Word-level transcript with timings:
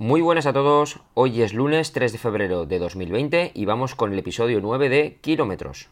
Muy 0.00 0.20
buenas 0.20 0.46
a 0.46 0.52
todos, 0.52 1.00
hoy 1.14 1.42
es 1.42 1.52
lunes 1.52 1.90
3 1.90 2.12
de 2.12 2.18
febrero 2.18 2.66
de 2.66 2.78
2020 2.78 3.50
y 3.52 3.64
vamos 3.64 3.96
con 3.96 4.12
el 4.12 4.18
episodio 4.20 4.60
9 4.60 4.88
de 4.88 5.18
Kilómetros. 5.20 5.88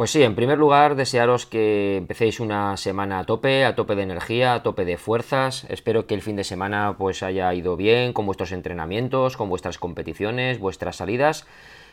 Pues 0.00 0.12
sí, 0.12 0.22
en 0.22 0.34
primer 0.34 0.56
lugar, 0.56 0.94
desearos 0.94 1.44
que 1.44 1.98
empecéis 1.98 2.40
una 2.40 2.78
semana 2.78 3.18
a 3.18 3.24
tope, 3.24 3.66
a 3.66 3.74
tope 3.74 3.94
de 3.96 4.04
energía, 4.04 4.54
a 4.54 4.62
tope 4.62 4.86
de 4.86 4.96
fuerzas. 4.96 5.66
Espero 5.68 6.06
que 6.06 6.14
el 6.14 6.22
fin 6.22 6.36
de 6.36 6.44
semana 6.44 6.96
pues 6.96 7.22
haya 7.22 7.52
ido 7.52 7.76
bien 7.76 8.14
con 8.14 8.24
vuestros 8.24 8.52
entrenamientos, 8.52 9.36
con 9.36 9.50
vuestras 9.50 9.76
competiciones, 9.76 10.58
vuestras 10.58 10.96
salidas. 10.96 11.44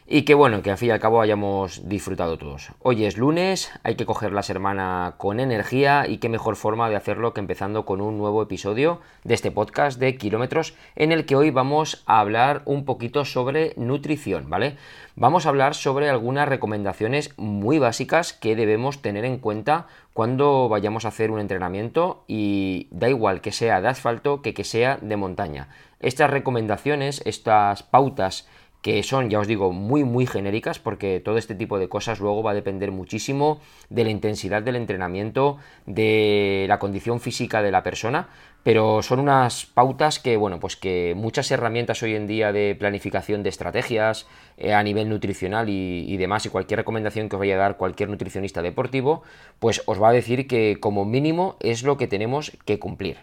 Y 0.09 0.21
que 0.21 0.35
bueno, 0.35 0.61
que 0.61 0.71
al 0.71 0.77
fin 0.77 0.87
y 0.87 0.91
al 0.91 1.01
cabo 1.01 1.19
hayamos 1.19 1.89
disfrutado 1.89 2.37
todos. 2.37 2.69
Hoy 2.81 3.03
es 3.03 3.17
lunes, 3.17 3.69
hay 3.83 3.95
que 3.95 4.05
coger 4.05 4.31
la 4.31 4.41
semana 4.41 5.15
con 5.17 5.41
energía 5.41 6.07
y 6.07 6.19
qué 6.19 6.29
mejor 6.29 6.55
forma 6.55 6.89
de 6.89 6.95
hacerlo 6.95 7.33
que 7.33 7.41
empezando 7.41 7.85
con 7.85 7.99
un 7.99 8.17
nuevo 8.17 8.41
episodio 8.41 9.01
de 9.25 9.33
este 9.33 9.51
podcast 9.51 9.99
de 9.99 10.15
kilómetros 10.15 10.75
en 10.95 11.11
el 11.11 11.25
que 11.25 11.35
hoy 11.35 11.51
vamos 11.51 12.03
a 12.05 12.21
hablar 12.21 12.61
un 12.63 12.85
poquito 12.85 13.25
sobre 13.25 13.73
nutrición, 13.75 14.49
¿vale? 14.49 14.77
Vamos 15.17 15.45
a 15.45 15.49
hablar 15.49 15.75
sobre 15.75 16.09
algunas 16.09 16.47
recomendaciones 16.47 17.33
muy 17.35 17.77
básicas 17.77 18.31
que 18.31 18.55
debemos 18.55 19.01
tener 19.01 19.25
en 19.25 19.39
cuenta 19.39 19.87
cuando 20.13 20.69
vayamos 20.69 21.03
a 21.03 21.09
hacer 21.09 21.31
un 21.31 21.41
entrenamiento 21.41 22.23
y 22.29 22.87
da 22.91 23.09
igual 23.09 23.41
que 23.41 23.51
sea 23.51 23.81
de 23.81 23.89
asfalto 23.89 24.41
que 24.41 24.53
que 24.53 24.63
sea 24.63 24.99
de 25.01 25.17
montaña. 25.17 25.67
Estas 25.99 26.29
recomendaciones, 26.29 27.21
estas 27.25 27.81
pautas 27.83 28.47
que 28.87 29.03
son, 29.03 29.29
ya 29.29 29.41
os 29.41 29.47
digo, 29.47 29.73
muy 29.73 30.05
muy 30.05 30.25
genéricas 30.25 30.79
porque 30.79 31.19
todo 31.19 31.37
este 31.37 31.55
tipo 31.55 31.77
de 31.77 31.89
cosas 31.89 32.21
luego 32.21 32.41
va 32.41 32.51
a 32.51 32.53
depender 32.53 32.93
muchísimo 32.93 33.59
de 33.89 34.05
la 34.05 34.11
intensidad 34.11 34.63
del 34.63 34.77
entrenamiento, 34.77 35.57
de 35.85 36.67
la 36.69 36.79
condición 36.79 37.19
física 37.19 37.61
de 37.61 37.69
la 37.69 37.83
persona, 37.83 38.29
pero 38.63 39.03
son 39.03 39.19
unas 39.19 39.65
pautas 39.65 40.19
que, 40.19 40.37
bueno, 40.37 40.61
pues 40.61 40.77
que 40.77 41.15
muchas 41.17 41.51
herramientas 41.51 42.01
hoy 42.01 42.15
en 42.15 42.27
día 42.27 42.53
de 42.53 42.77
planificación 42.79 43.43
de 43.43 43.49
estrategias 43.49 44.25
eh, 44.55 44.73
a 44.73 44.81
nivel 44.83 45.09
nutricional 45.09 45.67
y, 45.67 46.05
y, 46.07 46.15
demás, 46.15 46.45
y 46.45 46.49
cualquier 46.49 46.77
recomendación 46.77 47.27
que 47.27 47.35
os 47.35 47.41
vaya 47.41 47.55
a 47.55 47.57
dar 47.57 47.75
cualquier 47.75 48.07
nutricionista 48.07 48.61
deportivo, 48.61 49.21
pues 49.59 49.83
os 49.85 50.01
va 50.01 50.11
a 50.11 50.13
decir 50.13 50.47
que 50.47 50.77
como 50.79 51.03
mínimo 51.03 51.57
es 51.59 51.83
lo 51.83 51.97
que 51.97 52.07
tenemos 52.07 52.53
que 52.63 52.79
cumplir. 52.79 53.17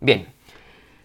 Bien, 0.00 0.28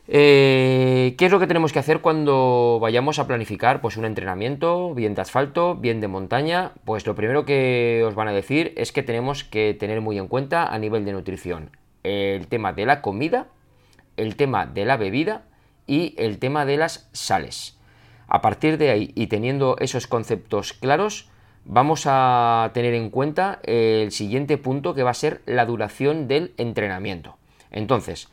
eh, 0.10 1.16
¿Qué 1.18 1.26
es 1.26 1.32
lo 1.32 1.40
que 1.40 1.48
tenemos 1.48 1.74
que 1.74 1.80
hacer 1.80 2.00
cuando 2.00 2.80
vayamos 2.82 3.20
a 3.20 3.28
planificar 3.28 3.82
pues, 3.82 3.98
un 3.98 4.06
entrenamiento, 4.06 4.94
bien 4.94 5.16
de 5.16 5.22
asfalto, 5.22 5.76
bien 5.76 6.00
de 6.00 6.08
montaña? 6.08 6.72
Pues 6.86 7.06
lo 7.06 7.16
primero 7.16 7.44
que 7.44 8.04
os 8.06 8.16
van 8.16 8.30
a 8.30 8.34
decir 8.34 8.74
es 8.78 8.92
que 8.92 9.04
tenemos 9.04 9.44
que 9.44 9.74
tener 9.74 10.00
muy 10.00 10.18
en 10.18 10.28
cuenta 10.28 10.68
a 10.68 10.80
nivel 10.80 11.04
de 11.04 11.12
nutrición 11.12 11.72
el 12.04 12.48
tema 12.48 12.72
de 12.72 12.86
la 12.86 13.02
comida, 13.02 13.48
el 14.16 14.36
tema 14.38 14.66
de 14.66 14.86
la 14.86 14.96
bebida 14.98 15.44
y 15.88 16.16
el 16.18 16.40
tema 16.40 16.66
de 16.66 16.78
las 16.78 17.10
sales. 17.12 17.78
A 18.28 18.42
partir 18.42 18.78
de 18.78 18.92
ahí 18.92 19.12
y 19.16 19.28
teniendo 19.28 19.76
esos 19.80 20.08
conceptos 20.08 20.74
claros, 20.74 21.30
vamos 21.66 22.04
a 22.06 22.72
tener 22.74 22.94
en 22.94 23.10
cuenta 23.10 23.60
el 23.64 24.12
siguiente 24.12 24.58
punto 24.58 24.94
que 24.94 25.04
va 25.04 25.12
a 25.12 25.16
ser 25.16 25.42
la 25.46 25.66
duración 25.66 26.28
del 26.28 26.54
entrenamiento. 26.58 27.38
Entonces, 27.72 28.30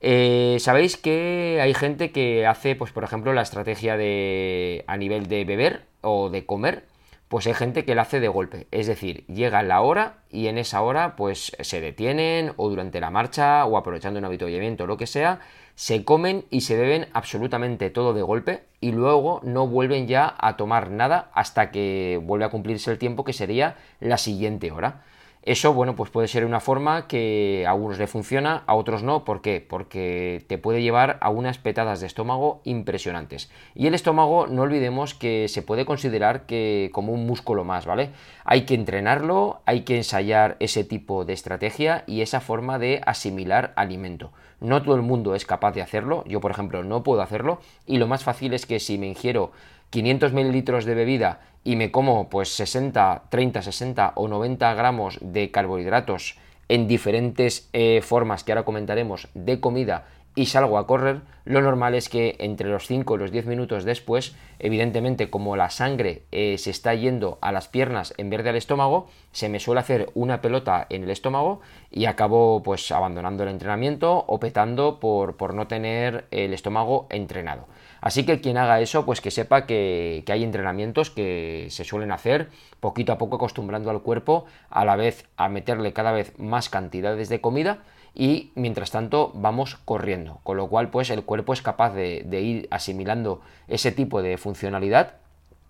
eh, 0.00 0.56
Sabéis 0.60 0.96
que 0.96 1.58
hay 1.62 1.74
gente 1.74 2.12
que 2.12 2.46
hace, 2.46 2.76
pues 2.76 2.92
por 2.92 3.04
ejemplo, 3.04 3.32
la 3.32 3.42
estrategia 3.42 3.96
de 3.96 4.84
a 4.86 4.96
nivel 4.96 5.26
de 5.26 5.44
beber 5.44 5.82
o 6.00 6.30
de 6.30 6.46
comer, 6.46 6.84
pues 7.28 7.46
hay 7.46 7.54
gente 7.54 7.84
que 7.84 7.94
la 7.94 8.02
hace 8.02 8.18
de 8.18 8.26
golpe. 8.26 8.66
Es 8.72 8.88
decir, 8.88 9.24
llega 9.28 9.62
la 9.62 9.82
hora 9.82 10.16
y 10.30 10.48
en 10.48 10.58
esa 10.58 10.82
hora 10.82 11.14
pues 11.14 11.52
se 11.60 11.80
detienen 11.80 12.52
o 12.56 12.68
durante 12.68 13.00
la 13.00 13.10
marcha 13.10 13.64
o 13.66 13.76
aprovechando 13.76 14.18
un 14.18 14.24
avituallamiento 14.24 14.84
o 14.84 14.86
lo 14.88 14.96
que 14.96 15.06
sea, 15.06 15.38
se 15.76 16.04
comen 16.04 16.44
y 16.50 16.62
se 16.62 16.76
beben 16.76 17.06
absolutamente 17.12 17.88
todo 17.88 18.14
de 18.14 18.22
golpe 18.22 18.64
y 18.80 18.92
luego 18.92 19.40
no 19.44 19.68
vuelven 19.68 20.08
ya 20.08 20.34
a 20.38 20.56
tomar 20.56 20.90
nada 20.90 21.30
hasta 21.32 21.70
que 21.70 22.20
vuelve 22.22 22.46
a 22.46 22.50
cumplirse 22.50 22.90
el 22.90 22.98
tiempo 22.98 23.22
que 23.24 23.32
sería 23.32 23.76
la 24.00 24.18
siguiente 24.18 24.72
hora. 24.72 25.04
Eso, 25.42 25.72
bueno, 25.72 25.96
pues 25.96 26.10
puede 26.10 26.28
ser 26.28 26.44
una 26.44 26.60
forma 26.60 27.06
que 27.06 27.64
a 27.66 27.70
algunos 27.70 27.98
le 27.98 28.06
funciona, 28.06 28.62
a 28.66 28.74
otros 28.74 29.02
no. 29.02 29.24
¿Por 29.24 29.40
qué? 29.40 29.64
Porque 29.66 30.44
te 30.48 30.58
puede 30.58 30.82
llevar 30.82 31.16
a 31.22 31.30
unas 31.30 31.56
petadas 31.56 32.00
de 32.00 32.06
estómago 32.06 32.60
impresionantes. 32.64 33.50
Y 33.74 33.86
el 33.86 33.94
estómago, 33.94 34.46
no 34.46 34.62
olvidemos 34.62 35.14
que 35.14 35.48
se 35.48 35.62
puede 35.62 35.86
considerar 35.86 36.44
que 36.44 36.90
como 36.92 37.14
un 37.14 37.26
músculo 37.26 37.64
más, 37.64 37.86
¿vale? 37.86 38.10
Hay 38.44 38.66
que 38.66 38.74
entrenarlo, 38.74 39.62
hay 39.64 39.82
que 39.82 39.96
ensayar 39.96 40.56
ese 40.60 40.84
tipo 40.84 41.24
de 41.24 41.32
estrategia 41.32 42.04
y 42.06 42.20
esa 42.20 42.40
forma 42.40 42.78
de 42.78 43.00
asimilar 43.06 43.72
alimento. 43.76 44.32
No 44.60 44.82
todo 44.82 44.94
el 44.94 45.02
mundo 45.02 45.34
es 45.34 45.46
capaz 45.46 45.72
de 45.72 45.80
hacerlo. 45.80 46.22
Yo, 46.26 46.40
por 46.40 46.50
ejemplo, 46.50 46.84
no 46.84 47.02
puedo 47.02 47.22
hacerlo. 47.22 47.60
Y 47.86 47.96
lo 47.96 48.06
más 48.06 48.24
fácil 48.24 48.52
es 48.52 48.66
que 48.66 48.78
si 48.78 48.98
me 48.98 49.06
ingiero 49.06 49.52
500 49.90 50.32
mililitros 50.32 50.84
de 50.84 50.94
bebida 50.94 51.40
y 51.64 51.76
me 51.76 51.90
como 51.90 52.28
pues 52.28 52.48
60, 52.50 53.24
30, 53.28 53.62
60 53.62 54.12
o 54.14 54.28
90 54.28 54.74
gramos 54.74 55.18
de 55.20 55.50
carbohidratos 55.50 56.38
en 56.68 56.86
diferentes 56.86 57.68
eh, 57.72 58.00
formas 58.02 58.44
que 58.44 58.52
ahora 58.52 58.64
comentaremos 58.64 59.28
de 59.34 59.60
comida 59.60 60.06
y 60.34 60.46
salgo 60.46 60.78
a 60.78 60.86
correr, 60.86 61.20
lo 61.44 61.60
normal 61.60 61.94
es 61.94 62.08
que 62.08 62.36
entre 62.38 62.68
los 62.68 62.86
5 62.86 63.14
y 63.14 63.18
los 63.18 63.32
10 63.32 63.46
minutos 63.46 63.84
después, 63.84 64.36
evidentemente 64.58 65.30
como 65.30 65.56
la 65.56 65.70
sangre 65.70 66.22
eh, 66.30 66.56
se 66.58 66.70
está 66.70 66.94
yendo 66.94 67.38
a 67.40 67.50
las 67.50 67.68
piernas 67.68 68.14
en 68.16 68.30
vez 68.30 68.44
del 68.44 68.56
estómago, 68.56 69.08
se 69.32 69.48
me 69.48 69.58
suele 69.58 69.80
hacer 69.80 70.10
una 70.14 70.40
pelota 70.40 70.86
en 70.90 71.02
el 71.02 71.10
estómago 71.10 71.60
y 71.90 72.04
acabo 72.04 72.62
pues 72.62 72.90
abandonando 72.92 73.42
el 73.42 73.48
entrenamiento 73.48 74.24
o 74.26 74.38
petando 74.38 75.00
por, 75.00 75.36
por 75.36 75.54
no 75.54 75.66
tener 75.66 76.26
el 76.30 76.54
estómago 76.54 77.06
entrenado. 77.10 77.66
Así 78.00 78.24
que 78.24 78.40
quien 78.40 78.56
haga 78.56 78.80
eso, 78.80 79.04
pues 79.04 79.20
que 79.20 79.30
sepa 79.30 79.66
que, 79.66 80.24
hay 80.26 80.44
entrenamientos 80.44 81.10
que 81.10 81.66
se 81.70 81.84
suelen 81.84 82.12
hacer 82.12 82.48
poquito 82.80 83.12
a 83.12 83.18
poco 83.18 83.36
acostumbrando 83.36 83.90
al 83.90 84.00
cuerpo 84.00 84.46
a 84.70 84.84
la 84.84 84.96
vez 84.96 85.26
a 85.36 85.48
meterle 85.48 85.92
cada 85.92 86.12
vez 86.12 86.38
más 86.38 86.68
cantidades 86.70 87.28
de 87.28 87.40
comida 87.40 87.82
y 88.14 88.52
mientras 88.54 88.90
tanto 88.90 89.32
vamos 89.34 89.76
corriendo, 89.84 90.40
con 90.42 90.56
lo 90.56 90.68
cual 90.68 90.90
pues 90.90 91.10
el 91.10 91.24
cuerpo 91.24 91.52
es 91.52 91.62
capaz 91.62 91.94
de, 91.94 92.24
ir 92.40 92.68
asimilando 92.70 93.40
ese 93.68 93.92
tipo 93.92 94.22
de 94.22 94.36
funcionalidad 94.36 95.14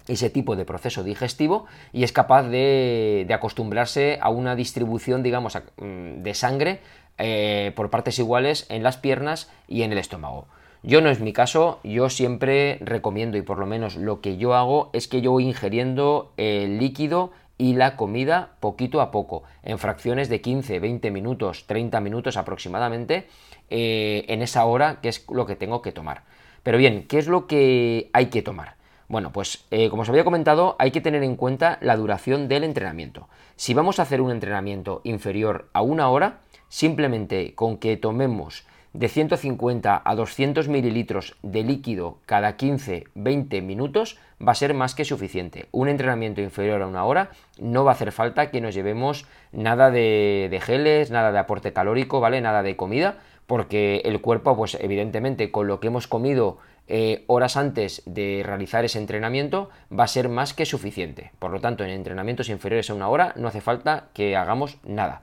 ese 0.08 0.30
tipo 0.30 0.56
de 0.56 0.64
proceso 0.64 1.04
digestivo 1.04 1.66
y 1.92 2.02
es 2.02 2.10
capaz 2.10 2.44
de, 2.44 3.28
acostumbrarse 3.32 4.18
a 4.20 4.30
una 4.30 4.56
distribución, 4.56 5.22
digamos, 5.22 5.56
mm, 5.76 6.22
de 6.22 6.34
sangre 6.34 6.80
eh, 7.18 7.72
por 7.76 7.90
partes 7.90 8.18
iguales 8.18 8.66
en 8.70 8.82
las 8.82 8.96
piernas 8.96 9.50
y 9.68 9.82
en 9.82 9.92
el 9.92 9.98
estómago. 9.98 10.46
Yo 10.82 11.02
no 11.02 11.10
es 11.10 11.20
mi 11.20 11.34
caso, 11.34 11.78
yo 11.84 12.08
siempre 12.08 12.78
recomiendo 12.80 13.36
y 13.36 13.42
por 13.42 13.58
lo 13.58 13.66
menos 13.66 13.96
lo 13.96 14.22
que 14.22 14.38
yo 14.38 14.54
hago 14.54 14.88
es 14.94 15.08
que 15.08 15.20
yo 15.20 15.30
voy 15.30 15.44
ingiriendo 15.44 16.32
el 16.38 16.78
líquido 16.78 17.32
y 17.60 17.74
la 17.74 17.94
comida 17.94 18.52
poquito 18.58 19.02
a 19.02 19.10
poco, 19.10 19.42
en 19.62 19.78
fracciones 19.78 20.30
de 20.30 20.40
15, 20.40 20.80
20 20.80 21.10
minutos, 21.10 21.66
30 21.66 22.00
minutos 22.00 22.38
aproximadamente, 22.38 23.28
eh, 23.68 24.24
en 24.28 24.40
esa 24.40 24.64
hora 24.64 25.00
que 25.02 25.10
es 25.10 25.26
lo 25.28 25.44
que 25.44 25.56
tengo 25.56 25.82
que 25.82 25.92
tomar. 25.92 26.22
Pero 26.62 26.78
bien, 26.78 27.04
¿qué 27.06 27.18
es 27.18 27.26
lo 27.26 27.46
que 27.46 28.08
hay 28.14 28.26
que 28.26 28.40
tomar? 28.40 28.76
Bueno, 29.08 29.30
pues 29.30 29.66
eh, 29.70 29.90
como 29.90 30.02
os 30.02 30.08
había 30.08 30.24
comentado, 30.24 30.74
hay 30.78 30.90
que 30.90 31.02
tener 31.02 31.22
en 31.22 31.36
cuenta 31.36 31.76
la 31.82 31.98
duración 31.98 32.48
del 32.48 32.64
entrenamiento. 32.64 33.28
Si 33.56 33.74
vamos 33.74 33.98
a 33.98 34.02
hacer 34.04 34.22
un 34.22 34.30
entrenamiento 34.30 35.02
inferior 35.04 35.68
a 35.74 35.82
una 35.82 36.08
hora, 36.08 36.38
simplemente 36.70 37.54
con 37.54 37.76
que 37.76 37.98
tomemos 37.98 38.64
de 38.92 39.08
150 39.08 40.02
a 40.04 40.14
200 40.14 40.68
mililitros 40.68 41.36
de 41.42 41.62
líquido 41.62 42.18
cada 42.26 42.56
15-20 42.56 43.62
minutos 43.62 44.18
va 44.46 44.52
a 44.52 44.56
ser 44.56 44.74
más 44.74 44.94
que 44.94 45.04
suficiente. 45.04 45.66
Un 45.70 45.88
entrenamiento 45.88 46.40
inferior 46.40 46.82
a 46.82 46.86
una 46.86 47.04
hora 47.04 47.30
no 47.58 47.84
va 47.84 47.92
a 47.92 47.94
hacer 47.94 48.12
falta 48.12 48.50
que 48.50 48.60
nos 48.60 48.74
llevemos 48.74 49.26
nada 49.52 49.90
de, 49.90 50.60
geles, 50.62 51.10
nada 51.10 51.32
de 51.32 51.38
aporte 51.38 51.72
calórico, 51.72 52.20
¿vale? 52.20 52.40
Nada 52.40 52.62
de 52.62 52.76
comida, 52.76 53.18
porque 53.46 54.02
el 54.04 54.20
cuerpo, 54.20 54.56
pues 54.56 54.76
evidentemente 54.80 55.50
con 55.50 55.66
lo 55.66 55.80
que 55.80 55.88
hemos 55.88 56.06
comido 56.06 56.58
eh, 56.88 57.24
horas 57.28 57.56
antes 57.56 58.02
de 58.06 58.42
realizar 58.44 58.84
ese 58.84 58.98
entrenamiento 58.98 59.70
va 59.96 60.04
a 60.04 60.08
ser 60.08 60.28
más 60.28 60.54
que 60.54 60.66
suficiente. 60.66 61.30
Por 61.38 61.52
lo 61.52 61.60
tanto, 61.60 61.84
en 61.84 61.90
entrenamientos 61.90 62.48
inferiores 62.48 62.90
a 62.90 62.94
una 62.94 63.08
hora 63.08 63.32
no 63.36 63.48
hace 63.48 63.60
falta 63.60 64.08
que 64.14 64.36
hagamos 64.36 64.78
nada. 64.82 65.22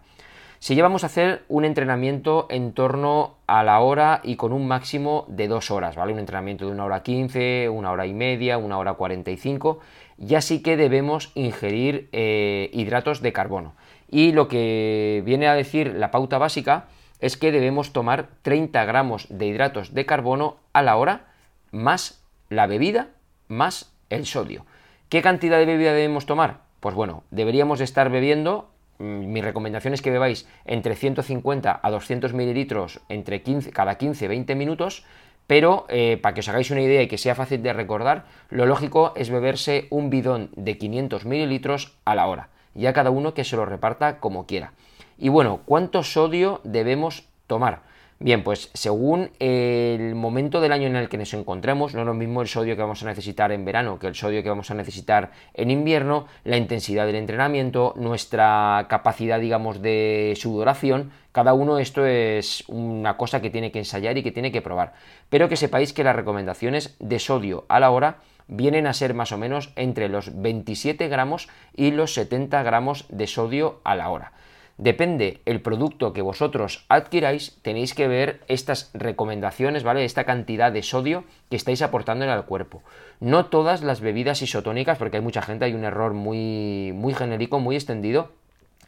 Si 0.59 0.75
llevamos 0.75 1.03
a 1.03 1.07
hacer 1.07 1.43
un 1.47 1.65
entrenamiento 1.65 2.47
en 2.49 2.73
torno 2.73 3.35
a 3.45 3.63
la 3.63 3.79
hora 3.79 4.21
y 4.23 4.35
con 4.35 4.53
un 4.53 4.67
máximo 4.67 5.25
de 5.27 5.47
dos 5.47 5.69
horas, 5.71 5.95
¿vale? 5.95 6.13
Un 6.13 6.19
entrenamiento 6.19 6.65
de 6.65 6.71
una 6.71 6.85
hora 6.85 7.03
15, 7.03 7.69
una 7.69 7.91
hora 7.91 8.07
y 8.07 8.13
media, 8.13 8.57
una 8.57 8.77
hora 8.77 8.93
45, 8.93 9.79
ya 10.17 10.41
sí 10.41 10.61
que 10.63 10.77
debemos 10.77 11.31
ingerir 11.35 12.09
eh, 12.11 12.69
hidratos 12.73 13.21
de 13.21 13.33
carbono. 13.33 13.75
Y 14.09 14.31
lo 14.31 14.47
que 14.47 15.21
viene 15.25 15.47
a 15.47 15.53
decir 15.53 15.93
la 15.95 16.11
pauta 16.11 16.37
básica 16.37 16.87
es 17.19 17.37
que 17.37 17.51
debemos 17.51 17.93
tomar 17.93 18.29
30 18.41 18.85
gramos 18.85 19.27
de 19.29 19.47
hidratos 19.47 19.93
de 19.93 20.05
carbono 20.05 20.57
a 20.73 20.81
la 20.81 20.97
hora 20.97 21.27
más 21.71 22.23
la 22.49 22.67
bebida 22.67 23.09
más 23.47 23.93
el 24.09 24.25
sodio. 24.25 24.65
¿Qué 25.09 25.21
cantidad 25.21 25.57
de 25.57 25.65
bebida 25.65 25.93
debemos 25.93 26.25
tomar? 26.25 26.61
Pues 26.79 26.95
bueno, 26.95 27.23
deberíamos 27.31 27.81
estar 27.81 28.09
bebiendo, 28.09 28.69
mi 28.99 29.41
recomendación 29.41 29.93
es 29.93 30.01
que 30.01 30.11
bebáis 30.11 30.47
entre 30.65 30.95
150 30.95 31.79
a 31.81 31.91
200 31.91 32.33
mililitros 32.33 32.99
entre 33.09 33.41
15, 33.43 33.71
cada 33.71 33.97
15-20 33.97 34.55
minutos, 34.55 35.03
pero 35.45 35.85
eh, 35.89 36.17
para 36.21 36.33
que 36.33 36.41
os 36.41 36.49
hagáis 36.49 36.71
una 36.71 36.81
idea 36.81 37.01
y 37.01 37.07
que 37.07 37.17
sea 37.17 37.35
fácil 37.35 37.63
de 37.63 37.73
recordar, 37.73 38.25
lo 38.49 38.65
lógico 38.65 39.13
es 39.15 39.29
beberse 39.29 39.87
un 39.89 40.09
bidón 40.09 40.49
de 40.55 40.77
500 40.77 41.25
mililitros 41.25 41.95
a 42.05 42.15
la 42.15 42.27
hora, 42.27 42.49
ya 42.75 42.93
cada 42.93 43.11
uno 43.11 43.33
que 43.33 43.45
se 43.45 43.55
lo 43.55 43.65
reparta 43.65 44.19
como 44.19 44.45
quiera. 44.45 44.73
Y 45.17 45.29
bueno, 45.29 45.61
¿cuánto 45.65 46.03
sodio 46.03 46.61
debemos 46.63 47.27
tomar? 47.47 47.81
Bien, 48.19 48.43
pues 48.43 48.71
según 48.73 49.29
el 49.37 50.15
momento 50.15 50.59
del 50.59 50.71
año 50.71 50.87
en 50.87 50.95
el 50.95 51.07
que 51.07 51.19
nos 51.19 51.35
encontremos, 51.35 51.93
no 51.93 51.99
es 51.99 52.05
lo 52.07 52.15
mismo 52.15 52.41
el 52.41 52.47
sodio 52.47 52.75
que 52.75 52.81
vamos 52.81 53.03
a 53.03 53.05
necesitar 53.05 53.51
en 53.51 53.63
verano 53.63 53.99
que 53.99 54.07
el 54.07 54.15
sodio 54.15 54.41
que 54.41 54.49
vamos 54.49 54.71
a 54.71 54.73
necesitar 54.73 55.29
en 55.53 55.69
invierno, 55.69 56.25
la 56.43 56.57
intensidad 56.57 57.05
del 57.05 57.13
entrenamiento, 57.13 57.93
nuestra 57.95 58.87
capacidad, 58.89 59.39
digamos, 59.39 59.83
de 59.83 60.33
sudoración, 60.35 61.11
cada 61.31 61.53
uno 61.53 61.77
esto 61.77 62.07
es 62.07 62.63
una 62.67 63.17
cosa 63.17 63.39
que 63.39 63.51
tiene 63.51 63.71
que 63.71 63.77
ensayar 63.77 64.17
y 64.17 64.23
que 64.23 64.31
tiene 64.31 64.51
que 64.51 64.63
probar. 64.63 64.93
Pero 65.29 65.47
que 65.47 65.55
sepáis 65.55 65.93
que 65.93 66.03
las 66.03 66.15
recomendaciones 66.15 66.95
de 66.99 67.19
sodio 67.19 67.65
a 67.69 67.79
la 67.79 67.91
hora 67.91 68.17
vienen 68.47 68.87
a 68.87 68.93
ser 68.93 69.13
más 69.13 69.31
o 69.31 69.37
menos 69.37 69.71
entre 69.75 70.09
los 70.09 70.41
27 70.41 71.07
gramos 71.07 71.49
y 71.75 71.91
los 71.91 72.15
70 72.15 72.63
gramos 72.63 73.05
de 73.09 73.27
sodio 73.27 73.79
a 73.83 73.93
la 73.95 74.09
hora. 74.09 74.31
Depende 74.77 75.41
el 75.45 75.61
producto 75.61 76.13
que 76.13 76.21
vosotros 76.21 76.85
adquiráis, 76.87 77.57
tenéis 77.63 77.95
que 77.95 78.07
ver 78.07 78.41
estas 78.47 78.91
recomendaciones, 78.93 79.83
¿vale? 79.83 80.05
Esta 80.05 80.23
cantidad 80.23 80.71
de 80.71 80.83
sodio 80.83 81.23
que 81.49 81.55
estáis 81.55 81.81
aportando 81.81 82.31
al 82.31 82.45
cuerpo. 82.45 82.83
No 83.19 83.47
todas 83.47 83.81
las 83.81 84.01
bebidas 84.01 84.43
isotónicas, 84.43 84.99
porque 84.99 85.17
hay 85.17 85.23
mucha 85.23 85.41
gente, 85.41 85.65
hay 85.65 85.73
un 85.73 85.83
error 85.83 86.13
muy, 86.13 86.91
muy 86.93 87.15
genérico, 87.15 87.59
muy 87.59 87.75
extendido, 87.75 88.29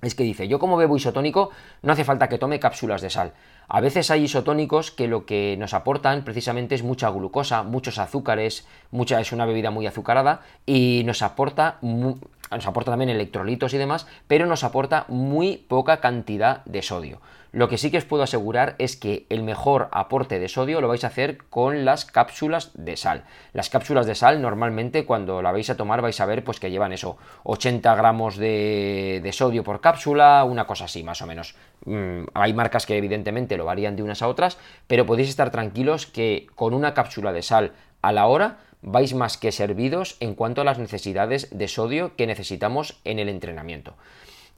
es 0.02 0.16
que 0.16 0.24
dice, 0.24 0.48
yo 0.48 0.60
como 0.60 0.78
bebo 0.78 0.96
isotónico, 0.96 1.52
no 1.82 1.94
hace 1.94 2.06
falta 2.06 2.30
que 2.30 2.38
tome 2.38 2.60
cápsulas 2.60 3.02
de 3.02 3.10
sal. 3.10 3.34
A 3.68 3.82
veces 3.82 4.10
hay 4.12 4.24
isotónicos 4.24 4.92
que 4.92 5.08
lo 5.08 5.26
que 5.26 5.56
nos 5.60 5.74
aportan 5.74 6.24
precisamente 6.24 6.76
es 6.76 6.84
mucha 6.84 7.10
glucosa, 7.10 7.64
muchos 7.64 8.00
azúcares, 8.00 8.66
mucha, 8.92 9.20
es 9.20 9.32
una 9.32 9.46
bebida 9.46 9.72
muy 9.72 9.86
azucarada 9.88 10.42
y 10.66 11.04
nos 11.06 11.22
aporta 11.22 11.78
nos 11.82 12.66
aporta 12.66 12.92
también 12.92 13.12
electrolitos 13.12 13.74
y 13.74 13.78
demás, 13.78 14.08
pero 14.28 14.48
nos 14.48 14.64
aporta 14.64 15.06
muy 15.08 15.58
poca 15.58 16.00
cantidad 16.00 16.66
de 16.66 16.82
sodio. 16.82 17.22
Lo 17.52 17.68
que 17.68 17.80
sí 17.80 17.90
que 17.90 17.98
os 17.98 18.06
puedo 18.06 18.22
asegurar 18.22 18.76
es 18.78 18.96
que 18.96 19.26
el 19.30 19.42
mejor 19.42 19.90
aporte 19.92 20.40
de 20.40 20.48
sodio 20.48 20.82
lo 20.82 20.88
vais 20.88 21.04
a 21.04 21.08
hacer 21.08 21.40
con 21.50 21.84
las 21.84 22.06
cápsulas 22.06 22.70
de 22.76 22.96
sal. 22.96 23.24
Las 23.54 23.72
cápsulas 23.72 24.06
de 24.06 24.14
sal 24.14 24.40
normalmente 24.40 25.04
cuando 25.04 25.42
la 25.42 25.52
vais 25.52 25.68
a 25.72 25.76
tomar 25.76 26.04
vais 26.04 26.20
a 26.22 26.28
ver 26.28 26.44
pues 26.44 26.60
que 26.60 26.70
llevan 26.70 26.94
eso, 26.94 27.18
80 27.44 27.96
gramos 27.96 28.38
de, 28.38 29.28
sodio 29.34 29.64
por 29.64 29.82
cápsula, 29.82 30.44
una 30.44 30.68
cosa 30.68 30.86
así 30.86 31.04
más 31.04 31.24
o 31.24 31.26
menos. 31.26 31.56
Mm, 31.86 32.26
hay 32.36 32.54
marcas 32.54 32.86
que 32.86 32.98
evidentemente 32.98 33.58
lo 33.58 33.66
varían 33.66 33.96
de 33.96 34.04
unas 34.04 34.22
a 34.22 34.28
otras, 34.28 34.60
pero 34.86 35.08
podéis 35.08 35.30
estar 35.30 35.50
tranquilos 35.50 36.06
que 36.06 36.48
con 36.54 36.76
una 36.76 36.94
cápsula 36.94 37.34
de 37.34 37.42
sal 37.42 37.72
a 38.04 38.12
la 38.12 38.28
hora 38.28 38.60
vais 38.84 39.16
más 39.16 39.38
que 39.38 39.52
servidos 39.52 40.18
en 40.20 40.36
cuanto 40.36 40.62
a 40.62 40.66
las 40.66 40.78
necesidades 40.78 41.50
de 41.50 41.68
sodio 41.68 42.16
que 42.16 42.28
necesitamos 42.28 43.00
en 43.06 43.18
el 43.18 43.28
entrenamiento. 43.28 43.96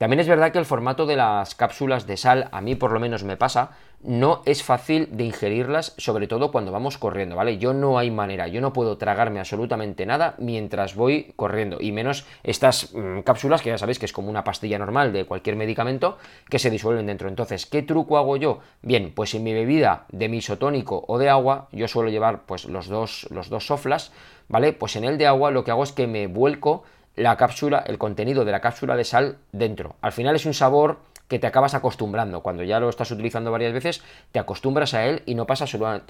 También 0.01 0.19
es 0.19 0.27
verdad 0.27 0.51
que 0.51 0.57
el 0.57 0.65
formato 0.65 1.05
de 1.05 1.15
las 1.15 1.53
cápsulas 1.53 2.07
de 2.07 2.17
sal, 2.17 2.49
a 2.51 2.59
mí 2.59 2.73
por 2.73 2.91
lo 2.91 2.99
menos 2.99 3.23
me 3.23 3.37
pasa, 3.37 3.69
no 4.01 4.41
es 4.47 4.63
fácil 4.63 5.07
de 5.11 5.25
ingerirlas, 5.25 5.93
sobre 5.99 6.25
todo 6.25 6.51
cuando 6.51 6.71
vamos 6.71 6.97
corriendo, 6.97 7.35
¿vale? 7.35 7.59
Yo 7.59 7.75
no 7.75 7.99
hay 7.99 8.09
manera, 8.09 8.47
yo 8.47 8.61
no 8.61 8.73
puedo 8.73 8.97
tragarme 8.97 9.39
absolutamente 9.39 10.07
nada 10.07 10.33
mientras 10.39 10.95
voy 10.95 11.33
corriendo, 11.35 11.77
y 11.79 11.91
menos 11.91 12.25
estas 12.41 12.95
mm, 12.95 13.19
cápsulas 13.19 13.61
que 13.61 13.69
ya 13.69 13.77
sabéis 13.77 13.99
que 13.99 14.07
es 14.07 14.11
como 14.11 14.31
una 14.31 14.43
pastilla 14.43 14.79
normal 14.79 15.13
de 15.13 15.25
cualquier 15.25 15.55
medicamento 15.55 16.17
que 16.49 16.57
se 16.57 16.71
disuelven 16.71 17.05
dentro. 17.05 17.29
Entonces, 17.29 17.67
¿qué 17.67 17.83
truco 17.83 18.17
hago 18.17 18.37
yo? 18.37 18.57
Bien, 18.81 19.13
pues 19.13 19.35
en 19.35 19.43
mi 19.43 19.53
bebida 19.53 20.05
de 20.11 20.29
misotónico 20.29 21.05
o 21.07 21.19
de 21.19 21.29
agua, 21.29 21.67
yo 21.71 21.87
suelo 21.87 22.09
llevar 22.09 22.47
pues 22.47 22.65
los 22.65 22.87
dos, 22.87 23.27
los 23.29 23.49
dos 23.49 23.67
soflas, 23.67 24.11
¿vale? 24.47 24.73
Pues 24.73 24.95
en 24.95 25.03
el 25.03 25.19
de 25.19 25.27
agua 25.27 25.51
lo 25.51 25.63
que 25.63 25.69
hago 25.69 25.83
es 25.83 25.91
que 25.91 26.07
me 26.07 26.25
vuelco 26.25 26.85
la 27.15 27.37
cápsula, 27.37 27.83
el 27.85 27.97
contenido 27.97 28.45
de 28.45 28.51
la 28.51 28.61
cápsula 28.61 28.95
de 28.95 29.03
sal 29.03 29.37
dentro. 29.51 29.95
Al 30.01 30.11
final 30.11 30.35
es 30.35 30.45
un 30.45 30.53
sabor 30.53 30.99
que 31.31 31.39
te 31.39 31.47
acabas 31.47 31.73
acostumbrando. 31.75 32.41
Cuando 32.41 32.61
ya 32.61 32.81
lo 32.81 32.89
estás 32.89 33.09
utilizando 33.09 33.53
varias 33.53 33.71
veces, 33.71 34.03
te 34.33 34.39
acostumbras 34.39 34.93
a 34.93 35.05
él 35.05 35.23
y 35.25 35.33
no 35.33 35.47
pasa 35.47 35.63